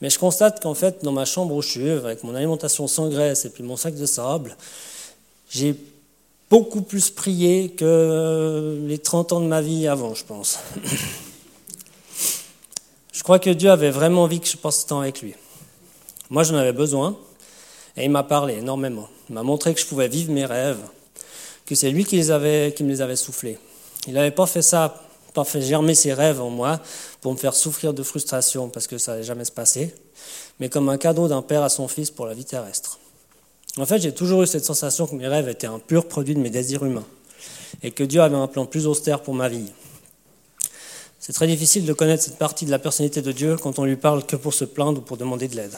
je 0.02 0.18
constate 0.20 0.62
qu'en 0.62 0.74
fait, 0.74 1.04
dans 1.04 1.12
ma 1.12 1.26
chambre 1.26 1.56
où 1.56 1.62
je 1.62 1.70
suis, 1.70 1.90
avec 1.90 2.24
mon 2.24 2.36
alimentation 2.36 2.88
sans 2.88 3.10
graisse 3.10 3.46
et 3.46 3.50
puis 3.50 3.64
mon 3.64 3.78
sac 3.78 3.96
de 3.96 4.06
sable, 4.06 4.58
j'ai 5.50 5.76
beaucoup 6.50 6.82
plus 6.82 7.10
prié 7.10 7.70
que 7.70 8.84
les 8.86 8.98
30 8.98 9.32
ans 9.34 9.40
de 9.40 9.48
ma 9.48 9.62
vie 9.62 9.88
avant, 9.88 10.14
je 10.14 10.26
pense. 10.26 10.60
Je 13.14 13.24
crois 13.24 13.38
que 13.38 13.52
Dieu 13.52 13.70
avait 13.70 13.92
vraiment 13.92 14.24
envie 14.24 14.40
que 14.40 14.48
je 14.48 14.58
passe 14.58 14.82
ce 14.82 14.88
temps 14.88 15.02
avec 15.02 15.22
lui. 15.22 15.36
Moi, 16.32 16.42
j'en 16.42 16.56
avais 16.56 16.74
besoin, 16.74 17.16
et 17.96 18.06
il 18.06 18.10
m'a 18.10 18.24
parlé 18.24 18.56
énormément. 18.56 19.08
Il 19.30 19.36
m'a 19.36 19.44
montré 19.44 19.76
que 19.76 19.80
je 19.80 19.86
pouvais 19.86 20.08
vivre 20.08 20.32
mes 20.32 20.46
rêves, 20.46 20.80
que 21.68 21.76
c'est 21.76 21.92
lui 21.92 22.04
qui, 22.04 22.16
les 22.16 22.32
avait, 22.32 22.74
qui 22.76 22.84
me 22.84 22.90
les 22.90 23.00
avait 23.00 23.16
soufflés. 23.16 23.60
Il 24.08 24.14
n'avait 24.14 24.32
pas 24.32 24.48
fait 24.48 24.64
ça 24.64 25.04
pas 25.34 25.44
fait 25.44 25.62
germer 25.62 25.96
ses 25.96 26.14
rêves 26.14 26.42
en 26.42 26.50
moi 26.50 26.80
pour 27.22 27.32
me 27.32 27.38
faire 27.38 27.54
souffrir 27.54 27.94
de 27.94 28.04
frustration 28.04 28.70
parce 28.70 28.88
que 28.88 28.98
ça 28.98 29.14
n'allait 29.14 29.24
jamais 29.24 29.46
se 29.46 29.52
passer, 29.52 29.94
mais 30.60 30.70
comme 30.70 30.90
un 30.90 30.98
cadeau 30.98 31.28
d'un 31.28 31.42
père 31.42 31.64
à 31.64 31.70
son 31.70 31.88
fils 31.88 32.12
pour 32.12 32.26
la 32.26 32.34
vie 32.34 32.46
terrestre. 32.46 33.00
En 33.78 33.86
fait, 33.86 34.00
j'ai 34.00 34.14
toujours 34.14 34.44
eu 34.44 34.48
cette 34.48 34.66
sensation 34.66 35.08
que 35.08 35.16
mes 35.16 35.28
rêves 35.28 35.48
étaient 35.48 35.68
un 35.68 35.80
pur 35.80 36.08
produit 36.08 36.36
de 36.36 36.40
mes 36.40 36.50
désirs 36.50 36.84
humains 36.84 37.06
et 37.84 37.92
que 37.92 38.04
Dieu 38.04 38.22
avait 38.22 38.36
un 38.36 38.48
plan 38.48 38.66
plus 38.66 38.86
austère 38.86 39.22
pour 39.22 39.34
ma 39.34 39.48
vie. 39.48 39.72
C'est 41.20 41.34
très 41.34 41.48
difficile 41.48 41.86
de 41.86 41.94
connaître 41.94 42.24
cette 42.24 42.38
partie 42.38 42.66
de 42.66 42.72
la 42.72 42.80
personnalité 42.80 43.22
de 43.22 43.32
Dieu 43.32 43.56
quand 43.56 43.80
on 43.80 43.86
lui 43.86 43.96
parle 43.96 44.26
que 44.26 44.36
pour 44.36 44.54
se 44.54 44.66
plaindre 44.66 45.00
ou 45.00 45.02
pour 45.02 45.18
demander 45.18 45.48
de 45.48 45.56
l'aide. 45.56 45.78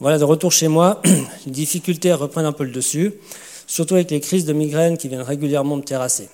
Voilà, 0.00 0.18
de 0.18 0.24
retour 0.24 0.50
chez 0.50 0.66
moi, 0.66 1.00
les 1.46 1.52
difficultés 1.52 2.12
reprennent 2.14 2.46
un 2.46 2.52
peu 2.52 2.64
le 2.64 2.70
dessus, 2.70 3.12
surtout 3.66 3.94
avec 3.94 4.10
les 4.10 4.20
crises 4.20 4.46
de 4.46 4.54
migraine 4.54 4.96
qui 4.96 5.08
viennent 5.08 5.20
régulièrement 5.20 5.76
me 5.76 5.82
terrasser. 5.82 6.28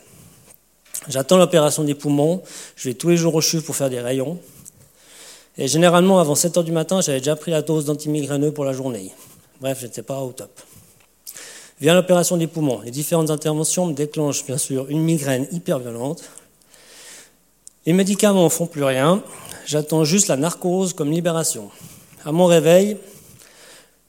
J'attends 1.09 1.37
l'opération 1.37 1.85
des 1.85 1.95
poumons. 1.95 2.43
Je 2.77 2.89
vais 2.89 2.95
tous 2.95 3.09
les 3.09 3.17
jours 3.17 3.35
au 3.35 3.41
CHUV 3.41 3.63
pour 3.63 3.77
faire 3.77 3.91
des 3.91 4.01
rayons. 4.01 4.39
Et 5.59 5.69
généralement, 5.69 6.19
avant 6.21 6.35
7 6.35 6.59
heures 6.59 6.65
du 6.65 6.73
matin, 6.73 7.01
j'avais 7.01 7.19
déjà 7.19 7.37
pris 7.37 7.51
la 7.51 7.63
dose 7.63 7.85
d'antimigraineux 7.87 8.53
pour 8.53 8.65
la 8.65 8.73
journée. 8.73 9.13
Bref, 9.61 9.79
je 9.81 9.87
n'étais 9.87 10.03
pas 10.03 10.21
au 10.21 10.33
top. 10.33 10.51
Vient 11.81 11.95
l'opération 11.95 12.37
des 12.37 12.47
poumons. 12.47 12.81
Les 12.81 12.91
différentes 12.91 13.31
interventions 13.31 13.87
me 13.87 13.93
déclenchent 13.93 14.45
bien 14.45 14.59
sûr 14.59 14.87
une 14.89 15.03
migraine 15.03 15.47
hyper 15.53 15.79
violente. 15.79 16.25
Les 17.87 17.93
médicaments 17.93 18.45
ne 18.45 18.49
font 18.49 18.67
plus 18.67 18.83
rien. 18.83 19.23
J'attends 19.67 20.05
juste 20.05 20.29
la 20.29 20.37
narcose 20.37 20.93
comme 20.93 21.11
libération. 21.11 21.71
À 22.25 22.33
mon 22.33 22.47
réveil, 22.47 22.97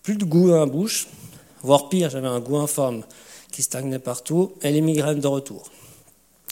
plus 0.01 0.15
de 0.15 0.25
goût 0.25 0.49
dans 0.49 0.59
la 0.59 0.65
bouche, 0.65 1.07
voire 1.61 1.89
pire, 1.89 2.09
j'avais 2.09 2.27
un 2.27 2.39
goût 2.39 2.57
informe 2.57 3.03
qui 3.51 3.61
stagnait 3.63 3.99
partout, 3.99 4.53
et 4.61 4.71
les 4.71 4.81
migraines 4.81 5.19
de 5.19 5.27
retour. 5.27 5.63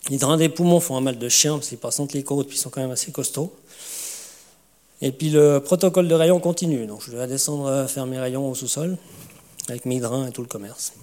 Les 0.09 0.17
drains 0.17 0.37
des 0.37 0.49
poumons 0.49 0.79
font 0.79 0.97
un 0.97 1.01
mal 1.01 1.17
de 1.17 1.29
chien 1.29 1.53
parce 1.53 1.69
qu'ils 1.69 1.77
passent 1.77 1.99
entre 1.99 2.15
les 2.15 2.23
côtes, 2.23 2.47
puis 2.47 2.57
ils 2.57 2.61
sont 2.61 2.69
quand 2.69 2.81
même 2.81 2.91
assez 2.91 3.11
costauds. 3.11 3.53
Et 5.01 5.11
puis 5.11 5.29
le 5.29 5.59
protocole 5.59 6.07
de 6.07 6.13
rayon 6.13 6.39
continue, 6.39 6.85
donc 6.85 7.01
je 7.01 7.11
vais 7.11 7.27
descendre 7.27 7.87
faire 7.87 8.05
mes 8.05 8.19
rayons 8.19 8.49
au 8.49 8.55
sous-sol 8.55 8.97
avec 9.67 9.85
mes 9.85 9.99
drains 9.99 10.27
et 10.27 10.31
tout 10.31 10.41
le 10.41 10.47
commerce. 10.47 10.93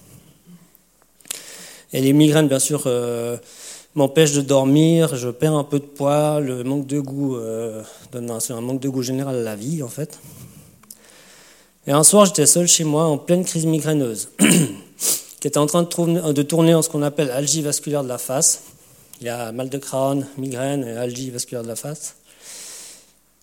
Et 1.93 2.01
les 2.01 2.13
migraines, 2.13 2.49
bien 2.49 2.59
sûr, 2.59 2.85
euh, 2.87 3.37
m'empêchent 3.95 4.33
de 4.33 4.41
dormir, 4.41 5.15
je 5.17 5.29
perds 5.29 5.55
un 5.55 5.65
peu 5.65 5.79
de 5.79 5.85
poids, 5.85 6.41
le 6.41 6.65
manque 6.65 6.87
de 6.87 7.01
goût 7.01 7.37
euh, 7.37 7.83
donne 8.13 8.31
un, 8.31 8.61
manque 8.61 8.81
de 8.81 8.89
goût 8.89 9.03
général 9.03 9.37
à 9.37 9.43
la 9.43 9.57
vie, 9.57 9.83
en 9.83 9.89
fait. 9.89 10.19
Et 11.87 11.93
un 11.93 12.05
soir, 12.05 12.25
j'étais 12.25 12.47
seul 12.47 12.67
chez 12.67 12.85
moi 12.85 13.05
en 13.05 13.19
pleine 13.19 13.45
crise 13.45 13.67
migraineuse, 13.67 14.31
qui 15.41 15.49
était 15.49 15.59
en 15.59 15.67
train 15.67 15.83
de, 15.83 16.33
de 16.33 16.43
tourner 16.43 16.75
en 16.75 16.81
ce 16.81 16.89
qu'on 16.89 17.03
appelle 17.03 17.31
algie 17.31 17.61
vasculaire 17.61 18.05
de 18.05 18.09
la 18.09 18.19
face. 18.19 18.63
Il 19.23 19.27
y 19.27 19.29
a 19.29 19.53
mal 19.53 19.69
de 19.69 19.79
crâne, 19.79 20.27
migraine 20.37 20.83
et 20.83 20.97
algie 20.97 21.31
vasculaire 21.31 21.63
de 21.63 21.69
la 21.69 21.77
face. 21.77 22.17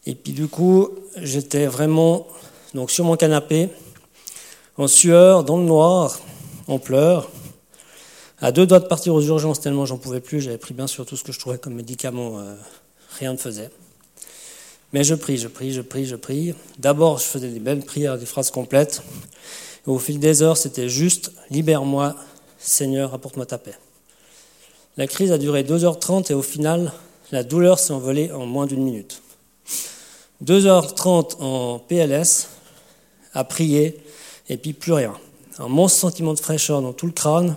Et 0.05 0.13
puis 0.13 0.33
du 0.33 0.49
coup, 0.49 0.89
j'étais 1.15 1.67
vraiment 1.67 2.27
donc 2.73 2.91
sur 2.91 3.05
mon 3.05 3.15
canapé, 3.15 3.69
en 4.75 4.89
sueur, 4.89 5.45
dans 5.45 5.55
le 5.55 5.63
noir, 5.63 6.19
en 6.67 6.79
pleurs, 6.79 7.31
à 8.41 8.51
deux 8.51 8.67
doigts 8.67 8.81
de 8.81 8.87
partir 8.87 9.15
aux 9.15 9.21
urgences 9.21 9.61
tellement 9.61 9.85
j'en 9.85 9.97
pouvais 9.97 10.19
plus. 10.19 10.41
J'avais 10.41 10.57
pris 10.57 10.73
bien 10.73 10.85
sûr 10.85 11.05
tout 11.05 11.15
ce 11.15 11.23
que 11.23 11.31
je 11.31 11.39
trouvais 11.39 11.57
comme 11.57 11.75
médicament, 11.75 12.39
euh, 12.39 12.55
rien 13.17 13.31
ne 13.31 13.37
faisait. 13.37 13.69
Mais 14.91 15.05
je 15.05 15.15
prie, 15.15 15.37
je 15.37 15.47
prie, 15.47 15.71
je 15.71 15.79
prie, 15.79 16.05
je 16.05 16.17
prie. 16.17 16.55
D'abord, 16.77 17.19
je 17.19 17.23
faisais 17.23 17.47
des 17.47 17.61
belles 17.61 17.85
prières, 17.85 18.17
des 18.17 18.25
phrases 18.25 18.51
complètes. 18.51 19.01
Au 19.85 19.97
fil 19.97 20.19
des 20.19 20.41
heures, 20.41 20.57
c'était 20.57 20.89
juste 20.89 21.31
libère-moi, 21.49 22.17
Seigneur, 22.57 23.13
apporte-moi 23.13 23.45
ta 23.45 23.57
paix. 23.57 23.75
La 24.99 25.07
crise 25.07 25.31
a 25.31 25.38
duré 25.38 25.63
2h30 25.63 26.29
et 26.29 26.33
au 26.33 26.41
final, 26.41 26.91
la 27.31 27.43
douleur 27.43 27.79
s'est 27.79 27.93
envolée 27.93 28.33
en 28.33 28.45
moins 28.45 28.65
d'une 28.65 28.83
minute. 28.83 29.21
2h30 30.43 31.38
en 31.39 31.79
PLS, 31.79 32.49
à 33.33 33.45
prier, 33.45 33.97
et 34.49 34.57
puis 34.57 34.73
plus 34.73 34.91
rien. 34.91 35.13
Un 35.57 35.69
monstre 35.69 35.99
sentiment 35.99 36.33
de 36.33 36.39
fraîcheur 36.39 36.81
dans 36.81 36.91
tout 36.91 37.05
le 37.05 37.13
crâne, 37.13 37.55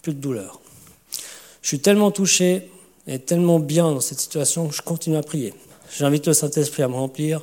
plus 0.00 0.14
de 0.14 0.20
douleur. 0.20 0.60
Je 1.60 1.66
suis 1.66 1.80
tellement 1.80 2.12
touché 2.12 2.70
et 3.08 3.18
tellement 3.18 3.58
bien 3.58 3.90
dans 3.90 4.00
cette 4.00 4.20
situation 4.20 4.68
que 4.68 4.74
je 4.76 4.82
continue 4.82 5.16
à 5.16 5.22
prier. 5.22 5.54
J'invite 5.98 6.28
le 6.28 6.34
Saint-Esprit 6.34 6.84
à 6.84 6.88
me 6.88 6.94
remplir. 6.94 7.42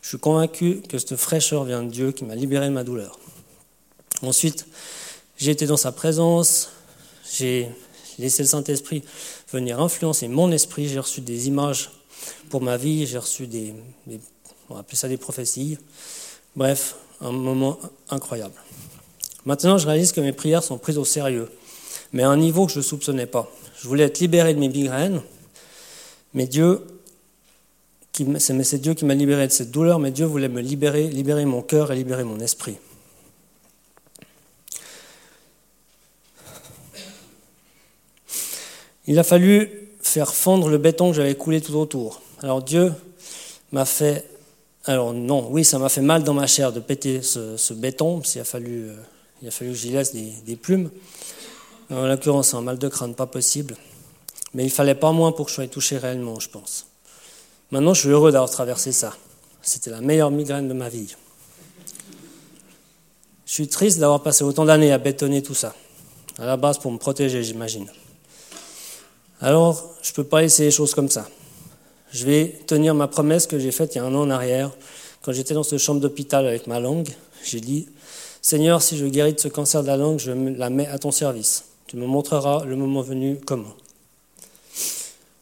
Je 0.00 0.08
suis 0.08 0.18
convaincu 0.18 0.80
que 0.88 0.96
cette 0.96 1.16
fraîcheur 1.16 1.64
vient 1.64 1.82
de 1.82 1.90
Dieu 1.90 2.12
qui 2.12 2.24
m'a 2.24 2.34
libéré 2.34 2.68
de 2.68 2.72
ma 2.72 2.84
douleur. 2.84 3.18
Ensuite, 4.22 4.64
j'ai 5.36 5.50
été 5.50 5.66
dans 5.66 5.76
sa 5.76 5.92
présence, 5.92 6.70
laissé 8.18 8.42
le 8.42 8.48
Saint-Esprit 8.48 9.02
venir 9.52 9.80
influencer 9.80 10.28
mon 10.28 10.50
esprit, 10.52 10.88
j'ai 10.88 10.98
reçu 10.98 11.20
des 11.20 11.48
images 11.48 11.90
pour 12.50 12.62
ma 12.62 12.76
vie, 12.76 13.06
j'ai 13.06 13.18
reçu 13.18 13.46
des, 13.46 13.74
on 14.68 14.74
va 14.74 14.84
ça 14.92 15.08
des 15.08 15.16
prophéties. 15.16 15.78
Bref, 16.56 16.96
un 17.20 17.32
moment 17.32 17.78
incroyable. 18.10 18.54
Maintenant, 19.44 19.78
je 19.78 19.86
réalise 19.86 20.12
que 20.12 20.20
mes 20.20 20.32
prières 20.32 20.62
sont 20.62 20.78
prises 20.78 20.98
au 20.98 21.04
sérieux, 21.04 21.48
mais 22.12 22.22
à 22.22 22.28
un 22.28 22.36
niveau 22.36 22.66
que 22.66 22.72
je 22.72 22.78
ne 22.78 22.84
soupçonnais 22.84 23.26
pas. 23.26 23.50
Je 23.80 23.88
voulais 23.88 24.04
être 24.04 24.18
libéré 24.18 24.54
de 24.54 24.58
mes 24.58 24.68
migraines, 24.68 25.22
mais 26.34 26.46
Dieu, 26.46 26.82
c'est 28.38 28.80
Dieu 28.80 28.94
qui 28.94 29.04
m'a 29.04 29.14
libéré 29.14 29.46
de 29.46 29.52
cette 29.52 29.70
douleur, 29.70 30.00
mais 30.00 30.10
Dieu 30.10 30.26
voulait 30.26 30.48
me 30.48 30.60
libérer, 30.60 31.08
libérer 31.08 31.44
mon 31.44 31.62
cœur 31.62 31.92
et 31.92 31.96
libérer 31.96 32.24
mon 32.24 32.40
esprit. 32.40 32.76
Il 39.08 39.18
a 39.18 39.24
fallu 39.24 39.70
faire 40.02 40.34
fondre 40.34 40.68
le 40.68 40.76
béton 40.76 41.10
que 41.10 41.16
j'avais 41.16 41.34
coulé 41.34 41.62
tout 41.62 41.74
autour. 41.76 42.20
Alors 42.42 42.62
Dieu 42.62 42.92
m'a 43.72 43.86
fait... 43.86 44.28
Alors 44.84 45.14
non, 45.14 45.48
oui, 45.50 45.64
ça 45.64 45.78
m'a 45.78 45.88
fait 45.88 46.02
mal 46.02 46.24
dans 46.24 46.34
ma 46.34 46.46
chair 46.46 46.72
de 46.72 46.80
péter 46.80 47.22
ce, 47.22 47.72
béton, 47.72 48.18
parce 48.18 48.32
qu'il 48.32 48.40
a 48.42 48.44
fallu, 48.44 48.90
euh, 48.90 48.96
il 49.40 49.48
a 49.48 49.50
fallu 49.50 49.70
que 49.70 49.76
j'y 49.76 49.90
laisse 49.90 50.14
des, 50.14 50.56
plumes. 50.56 50.90
En 51.90 52.06
l'occurrence, 52.06 52.52
un 52.52 52.60
mal 52.60 52.78
de 52.78 52.86
crâne, 52.88 53.14
pas 53.14 53.26
possible. 53.26 53.76
Mais 54.52 54.64
il 54.64 54.70
fallait 54.70 54.94
pas 54.94 55.12
moins 55.12 55.32
pour 55.32 55.46
que 55.46 55.50
je 55.50 55.54
sois 55.56 55.66
touché 55.68 55.96
réellement, 55.96 56.38
je 56.38 56.50
pense. 56.50 56.86
Maintenant, 57.70 57.94
je 57.94 58.00
suis 58.00 58.10
heureux 58.10 58.30
d'avoir 58.30 58.50
traversé 58.50 58.92
ça. 58.92 59.14
C'était 59.62 59.90
la 59.90 60.02
meilleure 60.02 60.30
migraine 60.30 60.68
de 60.68 60.74
ma 60.74 60.90
vie. 60.90 61.14
Je 63.46 63.52
suis 63.52 63.68
triste 63.68 63.98
d'avoir 64.00 64.22
passé 64.22 64.44
autant 64.44 64.66
d'années 64.66 64.92
à 64.92 64.98
bétonner 64.98 65.42
tout 65.42 65.54
ça. 65.54 65.74
À 66.38 66.44
la 66.44 66.58
base 66.58 66.78
pour 66.78 66.92
me 66.92 66.98
protéger, 66.98 67.42
j'imagine. 67.42 67.88
Alors, 69.40 69.94
je 70.02 70.10
ne 70.10 70.14
peux 70.14 70.24
pas 70.24 70.40
laisser 70.40 70.64
les 70.64 70.70
choses 70.70 70.94
comme 70.94 71.08
ça. 71.08 71.28
Je 72.10 72.24
vais 72.24 72.58
tenir 72.66 72.94
ma 72.94 73.06
promesse 73.06 73.46
que 73.46 73.58
j'ai 73.58 73.70
faite 73.70 73.94
il 73.94 73.98
y 73.98 74.00
a 74.00 74.04
un 74.04 74.14
an 74.14 74.22
en 74.22 74.30
arrière, 74.30 74.70
quand 75.22 75.32
j'étais 75.32 75.54
dans 75.54 75.62
cette 75.62 75.78
chambre 75.78 76.00
d'hôpital 76.00 76.46
avec 76.46 76.66
ma 76.66 76.80
langue. 76.80 77.08
J'ai 77.44 77.60
dit, 77.60 77.86
Seigneur, 78.42 78.82
si 78.82 78.96
je 78.96 79.06
guéris 79.06 79.34
de 79.34 79.40
ce 79.40 79.48
cancer 79.48 79.82
de 79.82 79.86
la 79.86 79.96
langue, 79.96 80.18
je 80.18 80.32
la 80.32 80.70
mets 80.70 80.86
à 80.86 80.98
ton 80.98 81.12
service. 81.12 81.64
Tu 81.86 81.96
me 81.96 82.06
montreras 82.06 82.64
le 82.64 82.74
moment 82.74 83.02
venu 83.02 83.38
comment. 83.46 83.74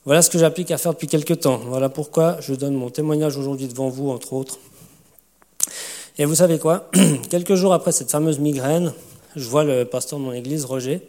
Voilà 0.04 0.22
ce 0.22 0.30
que 0.30 0.38
j'applique 0.38 0.70
à 0.70 0.78
faire 0.78 0.92
depuis 0.92 1.08
quelque 1.08 1.34
temps. 1.34 1.58
Voilà 1.66 1.88
pourquoi 1.88 2.36
je 2.40 2.54
donne 2.54 2.74
mon 2.74 2.90
témoignage 2.90 3.36
aujourd'hui 3.36 3.66
devant 3.66 3.88
vous, 3.88 4.10
entre 4.10 4.34
autres. 4.34 4.58
Et 6.18 6.24
vous 6.24 6.36
savez 6.36 6.58
quoi? 6.58 6.90
Quelques 7.30 7.54
jours 7.54 7.72
après 7.72 7.92
cette 7.92 8.10
fameuse 8.10 8.38
migraine, 8.38 8.92
je 9.34 9.48
vois 9.48 9.64
le 9.64 9.84
pasteur 9.84 10.18
de 10.18 10.24
mon 10.24 10.32
église, 10.32 10.64
Roger, 10.64 11.00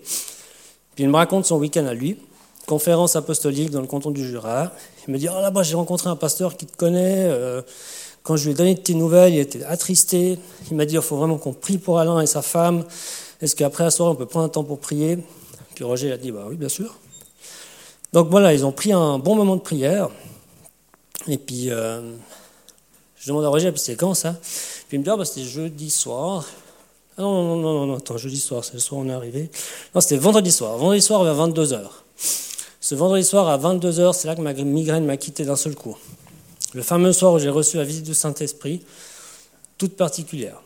puis 0.96 1.04
il 1.04 1.10
me 1.10 1.16
raconte 1.16 1.46
son 1.46 1.58
week-end 1.58 1.86
à 1.86 1.94
lui 1.94 2.18
conférence 2.68 3.16
apostolique 3.16 3.72
dans 3.72 3.82
le 3.82 3.88
canton 3.88 4.12
du 4.12 4.28
Jura. 4.28 4.72
Il 5.08 5.14
me 5.14 5.18
dit 5.18 5.28
Oh 5.30 5.42
là-bas, 5.42 5.64
j'ai 5.64 5.76
rencontré 5.76 6.10
un 6.10 6.16
pasteur 6.16 6.56
qui 6.56 6.68
te 6.68 6.78
connaît. 6.78 7.24
Euh, 7.26 7.64
quand 8.22 8.36
je 8.36 8.44
lui 8.44 8.52
ai 8.52 8.54
donné 8.54 8.76
tes 8.76 8.94
nouvelles, 8.94 9.34
il 9.34 9.40
était 9.40 9.64
attristé. 9.64 10.38
Il 10.70 10.76
m'a 10.76 10.86
dit 10.86 10.96
Il 10.96 11.02
faut 11.02 11.16
vraiment 11.16 11.38
qu'on 11.38 11.54
prie 11.54 11.78
pour 11.80 11.98
Alain 11.98 12.20
et 12.22 12.28
sa 12.28 12.44
femme. 12.44 12.84
Est-ce 13.42 13.56
qu'après 13.56 13.86
la 13.86 13.90
soirée, 13.90 14.12
on 14.12 14.16
peut 14.16 14.26
prendre 14.26 14.46
un 14.46 14.50
temps 14.50 14.66
pour 14.66 14.80
prier? 14.80 15.18
Puis 15.76 15.86
Roger 15.86 16.12
a 16.12 16.18
dit 16.18 16.32
Bah 16.32 16.46
oui, 16.50 16.58
bien 16.58 16.70
sûr. 16.70 16.94
Donc 18.12 18.30
voilà, 18.30 18.54
ils 18.54 18.66
ont 18.66 18.74
pris 18.74 18.92
un 18.92 19.18
bon 19.18 19.36
moment 19.36 19.56
de 19.56 19.62
prière. 19.62 20.10
Et 21.30 21.38
puis, 21.38 21.72
euh, 21.72 22.02
je 23.18 23.28
demande 23.28 23.46
à 23.46 23.50
Roger 23.50 23.72
c'est 23.78 23.96
quand 23.96 24.14
ça? 24.14 24.34
Puis 24.90 24.98
il 24.98 25.00
me 25.00 25.04
dit 25.06 25.10
Ah, 25.10 25.16
bah, 25.16 25.24
c'était 25.24 25.48
jeudi 25.48 25.90
soir. 25.90 26.46
Ah 27.18 27.22
non, 27.22 27.44
non, 27.44 27.56
non, 27.56 27.74
non, 27.74 27.86
non, 27.88 27.98
attends, 27.98 28.18
jeudi 28.18 28.40
soir, 28.40 28.66
c'est 28.66 28.74
le 28.74 28.80
soir 28.80 29.00
où 29.00 29.06
on 29.06 29.10
est 29.10 29.14
arrivé. 29.14 29.50
Non, 29.96 30.02
c'était 30.02 30.18
vendredi 30.18 30.52
soir. 30.52 30.78
Vendredi 30.78 31.02
soir 31.02 31.24
vers 31.24 31.36
22h. 31.36 31.80
Ce 32.88 32.96
vendredi 32.96 33.26
soir 33.26 33.50
à 33.50 33.58
22h, 33.58 34.14
c'est 34.14 34.30
là 34.30 34.36
que 34.38 34.40
ma 34.40 34.54
migraine 34.54 35.04
m'a 35.04 35.18
quitté 35.18 35.44
d'un 35.44 35.58
seul 35.58 35.76
coup. 35.76 35.98
Le 36.74 36.82
fameux 36.82 37.12
soir 37.12 37.34
où 37.34 37.38
j'ai 37.38 37.50
reçu 37.50 37.76
la 37.76 37.84
visite 37.84 38.06
du 38.06 38.14
Saint-Esprit, 38.14 38.82
toute 39.78 39.98
particulière. 39.98 40.62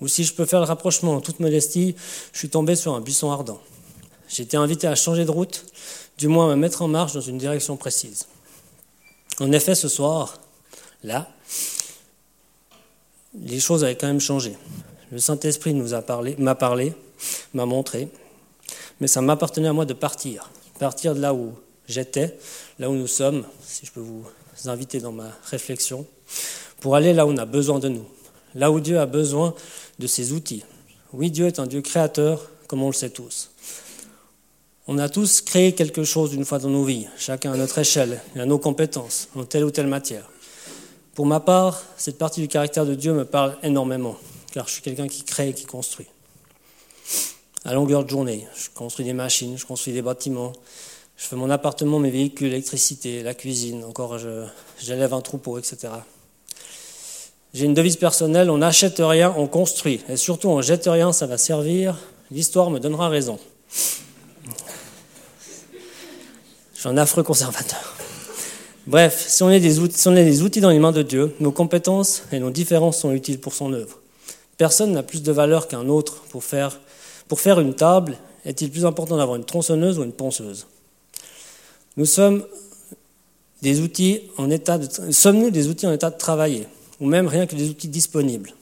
Ou 0.00 0.06
si 0.06 0.22
je 0.22 0.34
peux 0.34 0.44
faire 0.44 0.60
le 0.60 0.66
rapprochement 0.66 1.14
en 1.16 1.20
toute 1.20 1.40
modestie, 1.40 1.96
je 2.32 2.38
suis 2.38 2.48
tombé 2.48 2.76
sur 2.76 2.94
un 2.94 3.00
buisson 3.00 3.32
ardent. 3.32 3.58
J'ai 4.28 4.44
été 4.44 4.56
invité 4.56 4.86
à 4.86 4.94
changer 4.94 5.24
de 5.24 5.32
route, 5.32 5.64
du 6.16 6.28
moins 6.28 6.46
à 6.46 6.54
me 6.54 6.60
mettre 6.60 6.82
en 6.82 6.86
marche 6.86 7.14
dans 7.14 7.20
une 7.20 7.38
direction 7.38 7.76
précise. 7.76 8.28
En 9.40 9.50
effet, 9.50 9.74
ce 9.74 9.88
soir, 9.88 10.38
là, 11.02 11.28
les 13.34 13.58
choses 13.58 13.82
avaient 13.82 13.96
quand 13.96 14.06
même 14.06 14.20
changé. 14.20 14.56
Le 15.10 15.18
Saint-Esprit 15.18 15.74
nous 15.74 15.92
a 15.92 16.02
parlé, 16.02 16.36
m'a 16.38 16.54
parlé, 16.54 16.94
m'a 17.52 17.66
montré, 17.66 18.08
mais 19.00 19.08
ça 19.08 19.20
m'appartenait 19.22 19.66
à 19.66 19.72
moi 19.72 19.86
de 19.86 19.94
partir 19.94 20.48
partir 20.78 21.14
de 21.14 21.20
là 21.20 21.34
où 21.34 21.52
j'étais, 21.88 22.36
là 22.78 22.88
où 22.90 22.94
nous 22.94 23.06
sommes, 23.06 23.44
si 23.62 23.86
je 23.86 23.92
peux 23.92 24.00
vous 24.00 24.24
inviter 24.66 25.00
dans 25.00 25.12
ma 25.12 25.30
réflexion, 25.44 26.06
pour 26.80 26.96
aller 26.96 27.12
là 27.12 27.26
où 27.26 27.30
on 27.30 27.36
a 27.36 27.46
besoin 27.46 27.78
de 27.78 27.88
nous, 27.88 28.06
là 28.54 28.70
où 28.70 28.80
Dieu 28.80 28.98
a 28.98 29.06
besoin 29.06 29.54
de 29.98 30.06
ses 30.06 30.32
outils. 30.32 30.64
Oui, 31.12 31.30
Dieu 31.30 31.46
est 31.46 31.58
un 31.58 31.66
Dieu 31.66 31.80
créateur, 31.80 32.50
comme 32.66 32.82
on 32.82 32.88
le 32.88 32.94
sait 32.94 33.10
tous. 33.10 33.50
On 34.86 34.98
a 34.98 35.08
tous 35.08 35.40
créé 35.40 35.74
quelque 35.74 36.04
chose 36.04 36.34
une 36.34 36.44
fois 36.44 36.58
dans 36.58 36.70
nos 36.70 36.84
vies, 36.84 37.06
chacun 37.18 37.52
à 37.52 37.56
notre 37.56 37.78
échelle 37.78 38.20
à 38.36 38.46
nos 38.46 38.58
compétences, 38.58 39.28
en 39.34 39.44
telle 39.44 39.64
ou 39.64 39.70
telle 39.70 39.86
matière. 39.86 40.30
Pour 41.14 41.26
ma 41.26 41.40
part, 41.40 41.82
cette 41.96 42.16
partie 42.16 42.40
du 42.40 42.48
caractère 42.48 42.86
de 42.86 42.94
Dieu 42.94 43.12
me 43.12 43.24
parle 43.24 43.56
énormément, 43.62 44.16
car 44.52 44.66
je 44.66 44.74
suis 44.74 44.82
quelqu'un 44.82 45.08
qui 45.08 45.24
crée 45.24 45.50
et 45.50 45.54
qui 45.54 45.64
construit 45.64 46.06
à 47.64 47.74
longueur 47.74 48.04
de 48.04 48.10
journée. 48.10 48.46
Je 48.56 48.68
construis 48.74 49.04
des 49.04 49.12
machines, 49.12 49.58
je 49.58 49.66
construis 49.66 49.92
des 49.92 50.02
bâtiments, 50.02 50.52
je 51.16 51.24
fais 51.24 51.36
mon 51.36 51.50
appartement, 51.50 51.98
mes 51.98 52.10
véhicules, 52.10 52.48
l'électricité, 52.48 53.22
la 53.22 53.34
cuisine, 53.34 53.84
encore 53.84 54.18
j'élève 54.78 55.12
un 55.12 55.20
troupeau, 55.20 55.58
etc. 55.58 55.88
J'ai 57.54 57.64
une 57.64 57.74
devise 57.74 57.96
personnelle, 57.96 58.50
on 58.50 58.58
n'achète 58.58 58.96
rien, 58.98 59.34
on 59.36 59.46
construit. 59.46 60.00
Et 60.08 60.16
surtout, 60.16 60.48
on 60.48 60.60
jette 60.60 60.84
rien, 60.86 61.12
ça 61.12 61.26
va 61.26 61.38
servir. 61.38 61.98
L'histoire 62.30 62.70
me 62.70 62.78
donnera 62.78 63.08
raison. 63.08 63.38
Je 66.74 66.80
suis 66.80 66.88
un 66.88 66.96
affreux 66.98 67.22
conservateur. 67.22 67.96
Bref, 68.86 69.24
si 69.26 69.42
on, 69.42 69.48
outils, 69.48 69.98
si 69.98 70.08
on 70.08 70.14
est 70.14 70.24
des 70.24 70.42
outils 70.42 70.60
dans 70.60 70.70
les 70.70 70.78
mains 70.78 70.92
de 70.92 71.02
Dieu, 71.02 71.34
nos 71.40 71.52
compétences 71.52 72.22
et 72.32 72.38
nos 72.38 72.50
différences 72.50 72.98
sont 72.98 73.12
utiles 73.12 73.40
pour 73.40 73.54
son 73.54 73.72
œuvre. 73.72 73.98
Personne 74.56 74.92
n'a 74.92 75.02
plus 75.02 75.22
de 75.22 75.32
valeur 75.32 75.68
qu'un 75.68 75.88
autre 75.88 76.22
pour 76.30 76.44
faire, 76.44 76.80
pour 77.28 77.40
faire 77.40 77.60
une 77.60 77.74
table. 77.74 78.16
Est-il 78.44 78.70
plus 78.70 78.86
important 78.86 79.16
d'avoir 79.16 79.36
une 79.36 79.44
tronçonneuse 79.44 79.98
ou 79.98 80.04
une 80.04 80.12
ponceuse? 80.12 80.66
Nous 81.96 82.06
sommes 82.06 82.44
des 83.62 83.80
outils 83.80 84.22
en 84.36 84.50
état 84.50 84.78
de, 84.78 85.12
sommes-nous 85.12 85.50
des 85.50 85.68
outils 85.68 85.86
en 85.86 85.92
état 85.92 86.10
de 86.10 86.16
travailler, 86.16 86.66
ou 87.00 87.06
même 87.06 87.26
rien 87.26 87.46
que 87.46 87.56
des 87.56 87.68
outils 87.68 87.88
disponibles? 87.88 88.52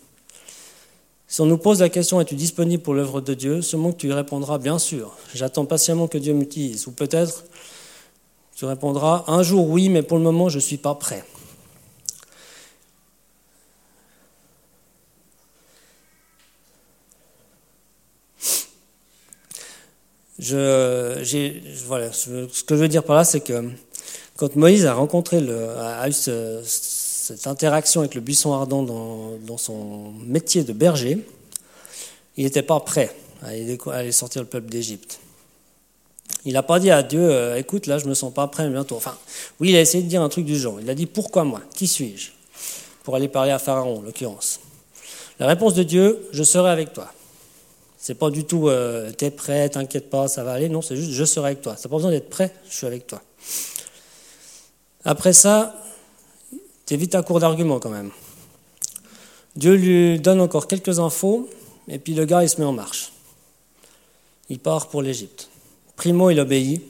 Si 1.28 1.40
on 1.40 1.46
nous 1.46 1.58
pose 1.58 1.80
la 1.80 1.88
question 1.88 2.20
es-tu 2.20 2.34
disponible 2.34 2.82
pour 2.82 2.94
l'œuvre 2.94 3.20
de 3.20 3.34
Dieu? 3.34 3.60
Ce 3.60 3.76
que 3.76 3.92
tu 3.92 4.12
répondras 4.12 4.58
bien 4.58 4.78
sûr. 4.78 5.12
J'attends 5.34 5.66
patiemment 5.66 6.06
que 6.06 6.18
Dieu 6.18 6.32
m'utilise. 6.32 6.86
Ou 6.86 6.92
peut-être 6.92 7.44
tu 8.54 8.64
répondras 8.64 9.24
un 9.26 9.42
jour 9.42 9.68
oui, 9.68 9.88
mais 9.88 10.02
pour 10.02 10.18
le 10.18 10.24
moment 10.24 10.48
je 10.48 10.56
ne 10.56 10.62
suis 10.62 10.76
pas 10.78 10.94
prêt. 10.94 11.24
Je, 20.46 21.86
voilà, 21.86 22.12
ce 22.12 22.62
que 22.62 22.76
je 22.76 22.80
veux 22.80 22.88
dire 22.88 23.02
par 23.02 23.16
là, 23.16 23.24
c'est 23.24 23.40
que 23.40 23.68
quand 24.36 24.54
Moïse 24.54 24.86
a 24.86 24.94
rencontré, 24.94 25.40
le, 25.40 25.70
a 25.70 26.08
eu 26.08 26.12
cette 26.12 27.48
interaction 27.48 28.00
avec 28.02 28.14
le 28.14 28.20
buisson 28.20 28.52
ardent 28.52 28.82
dans, 28.82 29.58
son 29.58 30.12
métier 30.24 30.62
de 30.62 30.72
berger, 30.72 31.18
il 32.36 32.44
n'était 32.44 32.62
pas 32.62 32.78
prêt 32.78 33.14
à 33.42 33.48
aller 33.92 34.12
sortir 34.12 34.42
le 34.42 34.48
peuple 34.48 34.68
d'Égypte. 34.68 35.18
Il 36.44 36.52
n'a 36.52 36.62
pas 36.62 36.78
dit 36.78 36.92
à 36.92 37.02
Dieu, 37.02 37.20
euh, 37.20 37.56
écoute, 37.56 37.86
là, 37.86 37.98
je 37.98 38.04
ne 38.04 38.10
me 38.10 38.14
sens 38.14 38.32
pas 38.32 38.46
prêt 38.46 38.68
bientôt. 38.68 38.94
Enfin, 38.94 39.16
oui, 39.58 39.70
il 39.70 39.76
a 39.76 39.80
essayé 39.80 40.04
de 40.04 40.08
dire 40.08 40.22
un 40.22 40.28
truc 40.28 40.44
du 40.44 40.56
genre. 40.56 40.80
Il 40.80 40.88
a 40.88 40.94
dit, 40.94 41.06
pourquoi 41.06 41.42
moi? 41.42 41.60
Qui 41.74 41.88
suis-je? 41.88 42.30
Pour 43.02 43.16
aller 43.16 43.26
parler 43.26 43.50
à 43.50 43.58
Pharaon, 43.58 43.98
en 43.98 44.02
l'occurrence. 44.02 44.60
La 45.40 45.48
réponse 45.48 45.74
de 45.74 45.82
Dieu, 45.82 46.28
je 46.32 46.44
serai 46.44 46.70
avec 46.70 46.92
toi. 46.92 47.12
C'est 48.06 48.14
pas 48.14 48.30
du 48.30 48.44
tout, 48.44 48.68
euh, 48.68 49.10
t'es 49.10 49.32
prêt, 49.32 49.68
t'inquiète 49.68 50.10
pas, 50.10 50.28
ça 50.28 50.44
va 50.44 50.52
aller. 50.52 50.68
Non, 50.68 50.80
c'est 50.80 50.94
juste, 50.94 51.10
je 51.10 51.24
serai 51.24 51.48
avec 51.48 51.60
toi. 51.60 51.76
Ça 51.76 51.88
pas 51.88 51.96
besoin 51.96 52.12
d'être 52.12 52.30
prêt, 52.30 52.54
je 52.70 52.76
suis 52.76 52.86
avec 52.86 53.08
toi. 53.08 53.20
Après 55.04 55.32
ça, 55.32 55.74
t'es 56.84 56.96
vite 56.96 57.16
à 57.16 57.22
court 57.22 57.40
d'arguments 57.40 57.80
quand 57.80 57.90
même. 57.90 58.12
Dieu 59.56 59.74
lui 59.74 60.20
donne 60.20 60.40
encore 60.40 60.68
quelques 60.68 61.00
infos, 61.00 61.50
et 61.88 61.98
puis 61.98 62.14
le 62.14 62.24
gars, 62.26 62.44
il 62.44 62.48
se 62.48 62.60
met 62.60 62.64
en 62.64 62.70
marche. 62.70 63.10
Il 64.50 64.60
part 64.60 64.88
pour 64.88 65.02
l'Égypte. 65.02 65.48
Primo, 65.96 66.30
il 66.30 66.38
obéit. 66.38 66.84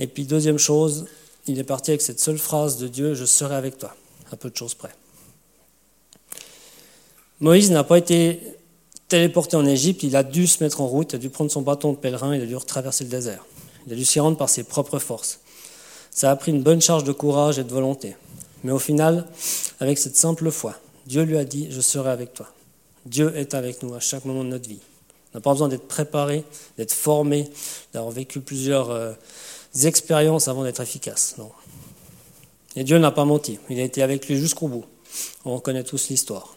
Et 0.00 0.08
puis 0.08 0.24
deuxième 0.24 0.58
chose, 0.58 1.06
il 1.46 1.60
est 1.60 1.64
parti 1.64 1.92
avec 1.92 2.02
cette 2.02 2.18
seule 2.18 2.38
phrase 2.38 2.78
de 2.78 2.88
Dieu, 2.88 3.14
je 3.14 3.24
serai 3.24 3.54
avec 3.54 3.78
toi, 3.78 3.94
à 4.32 4.36
peu 4.36 4.50
de 4.50 4.56
choses 4.56 4.74
près. 4.74 4.96
Moïse 7.38 7.70
n'a 7.70 7.84
pas 7.84 7.98
été 7.98 8.55
téléporté 9.08 9.56
en 9.56 9.66
Égypte, 9.66 10.02
il 10.02 10.16
a 10.16 10.22
dû 10.22 10.46
se 10.46 10.62
mettre 10.62 10.80
en 10.80 10.86
route, 10.86 11.12
il 11.12 11.16
a 11.16 11.18
dû 11.18 11.30
prendre 11.30 11.50
son 11.50 11.62
bâton 11.62 11.92
de 11.92 11.96
pèlerin, 11.96 12.34
il 12.34 12.42
a 12.42 12.46
dû 12.46 12.56
traverser 12.64 13.04
le 13.04 13.10
désert. 13.10 13.44
Il 13.86 13.92
a 13.92 13.96
dû 13.96 14.04
s'y 14.04 14.20
rendre 14.20 14.36
par 14.36 14.48
ses 14.48 14.64
propres 14.64 14.98
forces. 14.98 15.40
Ça 16.10 16.30
a 16.30 16.36
pris 16.36 16.50
une 16.50 16.62
bonne 16.62 16.80
charge 16.80 17.04
de 17.04 17.12
courage 17.12 17.58
et 17.58 17.64
de 17.64 17.70
volonté. 17.70 18.16
Mais 18.64 18.72
au 18.72 18.78
final, 18.78 19.26
avec 19.80 19.98
cette 19.98 20.16
simple 20.16 20.50
foi, 20.50 20.74
Dieu 21.06 21.22
lui 21.22 21.36
a 21.36 21.44
dit, 21.44 21.68
je 21.70 21.80
serai 21.80 22.10
avec 22.10 22.34
toi. 22.34 22.48
Dieu 23.04 23.36
est 23.36 23.54
avec 23.54 23.82
nous 23.82 23.94
à 23.94 24.00
chaque 24.00 24.24
moment 24.24 24.42
de 24.42 24.48
notre 24.48 24.68
vie. 24.68 24.80
On 25.32 25.38
n'a 25.38 25.40
pas 25.40 25.52
besoin 25.52 25.68
d'être 25.68 25.86
préparé, 25.86 26.44
d'être 26.78 26.92
formé, 26.92 27.48
d'avoir 27.92 28.10
vécu 28.10 28.40
plusieurs 28.40 28.90
euh, 28.90 29.12
expériences 29.84 30.48
avant 30.48 30.64
d'être 30.64 30.80
efficace. 30.80 31.36
Non. 31.38 31.50
Et 32.74 32.82
Dieu 32.82 32.98
n'a 32.98 33.10
pas 33.12 33.24
menti. 33.24 33.58
Il 33.70 33.78
a 33.78 33.84
été 33.84 34.02
avec 34.02 34.26
lui 34.26 34.36
jusqu'au 34.36 34.66
bout. 34.66 34.84
On 35.44 35.60
connaît 35.60 35.84
tous 35.84 36.08
l'histoire. 36.08 36.55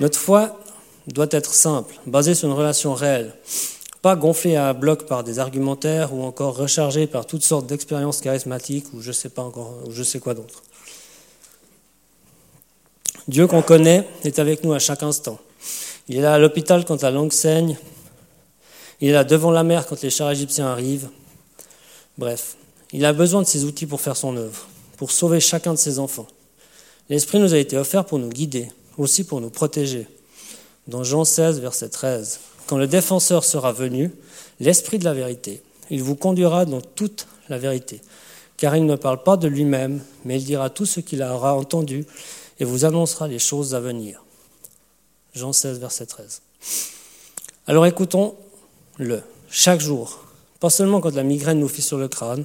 Notre 0.00 0.18
foi 0.18 0.58
doit 1.06 1.28
être 1.30 1.52
simple, 1.52 1.94
basée 2.06 2.34
sur 2.34 2.48
une 2.48 2.54
relation 2.54 2.94
réelle, 2.94 3.34
pas 4.02 4.16
gonflée 4.16 4.56
à 4.56 4.72
bloc 4.72 5.06
par 5.06 5.22
des 5.22 5.38
argumentaires 5.38 6.12
ou 6.12 6.22
encore 6.22 6.56
rechargée 6.56 7.06
par 7.06 7.26
toutes 7.26 7.44
sortes 7.44 7.66
d'expériences 7.66 8.20
charismatiques 8.20 8.86
ou 8.92 9.00
je 9.00 9.12
sais 9.12 9.28
pas 9.28 9.42
encore, 9.42 9.74
ou 9.86 9.92
je 9.92 10.02
sais 10.02 10.18
quoi 10.18 10.34
d'autre. 10.34 10.62
Dieu 13.28 13.46
qu'on 13.46 13.62
connaît 13.62 14.08
est 14.24 14.40
avec 14.40 14.64
nous 14.64 14.72
à 14.72 14.80
chaque 14.80 15.04
instant. 15.04 15.38
Il 16.08 16.16
est 16.16 16.20
là 16.20 16.34
à 16.34 16.38
l'hôpital 16.38 16.84
quand 16.84 17.02
la 17.02 17.12
langue 17.12 17.32
saigne. 17.32 17.76
Il 19.00 19.08
est 19.08 19.12
là 19.12 19.22
devant 19.22 19.52
la 19.52 19.62
mer 19.62 19.86
quand 19.86 20.02
les 20.02 20.10
chars 20.10 20.32
égyptiens 20.32 20.66
arrivent. 20.66 21.08
Bref, 22.18 22.56
il 22.92 23.04
a 23.04 23.12
besoin 23.12 23.42
de 23.42 23.46
ces 23.46 23.64
outils 23.64 23.86
pour 23.86 24.00
faire 24.00 24.16
son 24.16 24.36
œuvre, 24.36 24.66
pour 24.96 25.12
sauver 25.12 25.38
chacun 25.38 25.72
de 25.72 25.78
ses 25.78 26.00
enfants. 26.00 26.26
L'Esprit 27.08 27.38
nous 27.38 27.54
a 27.54 27.58
été 27.58 27.76
offert 27.76 28.04
pour 28.04 28.18
nous 28.18 28.28
guider, 28.28 28.68
aussi 28.98 29.24
pour 29.24 29.40
nous 29.40 29.50
protéger. 29.50 30.06
Dans 30.88 31.04
Jean 31.04 31.24
16, 31.24 31.60
verset 31.60 31.88
13, 31.88 32.40
Quand 32.66 32.76
le 32.76 32.86
défenseur 32.86 33.44
sera 33.44 33.72
venu, 33.72 34.10
l'Esprit 34.60 34.98
de 34.98 35.04
la 35.04 35.14
vérité, 35.14 35.62
il 35.90 36.02
vous 36.02 36.16
conduira 36.16 36.64
dans 36.64 36.80
toute 36.80 37.26
la 37.48 37.58
vérité, 37.58 38.00
car 38.56 38.76
il 38.76 38.86
ne 38.86 38.96
parle 38.96 39.22
pas 39.22 39.36
de 39.36 39.48
lui-même, 39.48 40.02
mais 40.24 40.40
il 40.40 40.44
dira 40.44 40.70
tout 40.70 40.86
ce 40.86 41.00
qu'il 41.00 41.22
aura 41.22 41.54
entendu 41.54 42.06
et 42.58 42.64
vous 42.64 42.84
annoncera 42.84 43.28
les 43.28 43.38
choses 43.38 43.74
à 43.74 43.80
venir. 43.80 44.24
Jean 45.34 45.52
16, 45.52 45.78
verset 45.78 46.06
13. 46.06 46.42
Alors 47.66 47.86
écoutons-le, 47.86 49.22
chaque 49.50 49.80
jour, 49.80 50.24
pas 50.60 50.70
seulement 50.70 51.00
quand 51.00 51.14
la 51.14 51.22
migraine 51.22 51.60
nous 51.60 51.68
fait 51.68 51.82
sur 51.82 51.98
le 51.98 52.08
crâne. 52.08 52.44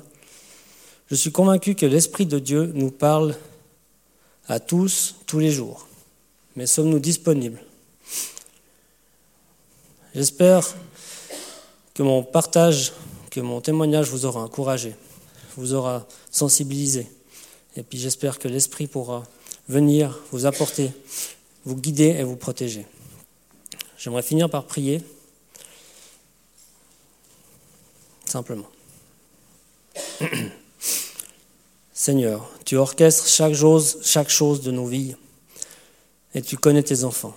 Je 1.09 1.15
suis 1.15 1.31
convaincu 1.31 1.75
que 1.75 1.85
l'Esprit 1.85 2.25
de 2.25 2.39
Dieu 2.39 2.71
nous 2.75 2.91
parle 2.91 3.35
à 4.47 4.59
tous, 4.59 5.15
tous 5.25 5.39
les 5.39 5.51
jours. 5.51 5.86
Mais 6.57 6.65
sommes-nous 6.65 6.99
disponibles? 6.99 7.61
J'espère 10.15 10.67
que 11.93 12.01
mon 12.01 12.23
partage, 12.23 12.93
que 13.29 13.39
mon 13.39 13.61
témoignage 13.61 14.09
vous 14.09 14.25
aura 14.25 14.41
encouragé, 14.41 14.95
vous 15.55 15.75
aura 15.75 16.07
sensibilisé. 16.31 17.11
Et 17.75 17.83
puis 17.83 17.99
j'espère 17.99 18.39
que 18.39 18.47
l'Esprit 18.47 18.87
pourra 18.87 19.23
venir 19.69 20.19
vous 20.31 20.47
apporter, 20.47 20.91
vous 21.63 21.75
guider 21.75 22.07
et 22.07 22.23
vous 22.23 22.37
protéger. 22.37 22.87
J'aimerais 23.99 24.23
finir 24.23 24.49
par 24.49 24.63
prier, 24.63 25.03
simplement. 28.25 28.67
Seigneur, 31.93 32.49
tu 32.65 32.77
orchestres 32.77 33.27
chaque 33.27 33.53
chose, 33.53 33.99
chaque 34.01 34.29
chose 34.29 34.61
de 34.61 34.71
nos 34.71 34.87
vies 34.87 35.15
et 36.33 36.41
tu 36.41 36.57
connais 36.57 36.83
tes 36.83 37.03
enfants. 37.03 37.35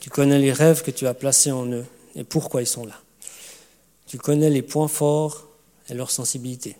Tu 0.00 0.10
connais 0.10 0.38
les 0.38 0.52
rêves 0.52 0.82
que 0.82 0.90
tu 0.90 1.06
as 1.06 1.14
placés 1.14 1.52
en 1.52 1.66
eux 1.66 1.86
et 2.14 2.24
pourquoi 2.24 2.62
ils 2.62 2.66
sont 2.66 2.86
là. 2.86 3.00
Tu 4.06 4.18
connais 4.18 4.50
les 4.50 4.62
points 4.62 4.88
forts 4.88 5.46
et 5.88 5.94
leur 5.94 6.10
sensibilité. 6.10 6.76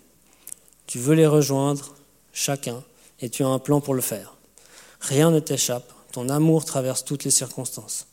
Tu 0.87 0.99
veux 0.99 1.15
les 1.15 1.27
rejoindre, 1.27 1.95
chacun, 2.33 2.83
et 3.21 3.29
tu 3.29 3.43
as 3.43 3.47
un 3.47 3.59
plan 3.59 3.81
pour 3.81 3.93
le 3.93 4.01
faire. 4.01 4.35
Rien 4.99 5.31
ne 5.31 5.39
t'échappe, 5.39 5.91
ton 6.11 6.29
amour 6.29 6.65
traverse 6.65 7.05
toutes 7.05 7.23
les 7.23 7.31
circonstances. 7.31 8.07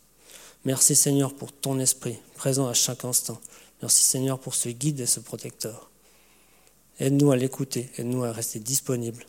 Merci 0.64 0.94
Seigneur 0.94 1.34
pour 1.34 1.52
ton 1.52 1.78
esprit 1.78 2.18
présent 2.34 2.66
à 2.66 2.74
chaque 2.74 3.04
instant. 3.04 3.40
Merci 3.82 4.04
Seigneur 4.04 4.38
pour 4.38 4.54
ce 4.54 4.68
guide 4.68 5.00
et 5.00 5.06
ce 5.06 5.20
protecteur. 5.20 5.90
Aide-nous 6.98 7.30
à 7.30 7.36
l'écouter, 7.36 7.90
aide-nous 7.98 8.24
à 8.24 8.32
rester 8.32 8.58
disponibles. 8.58 9.24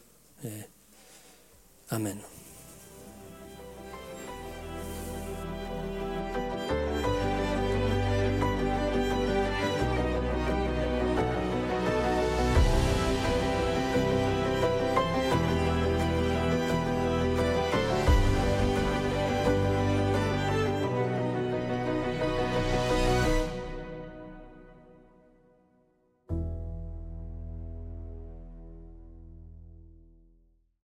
Amen. 1.90 2.18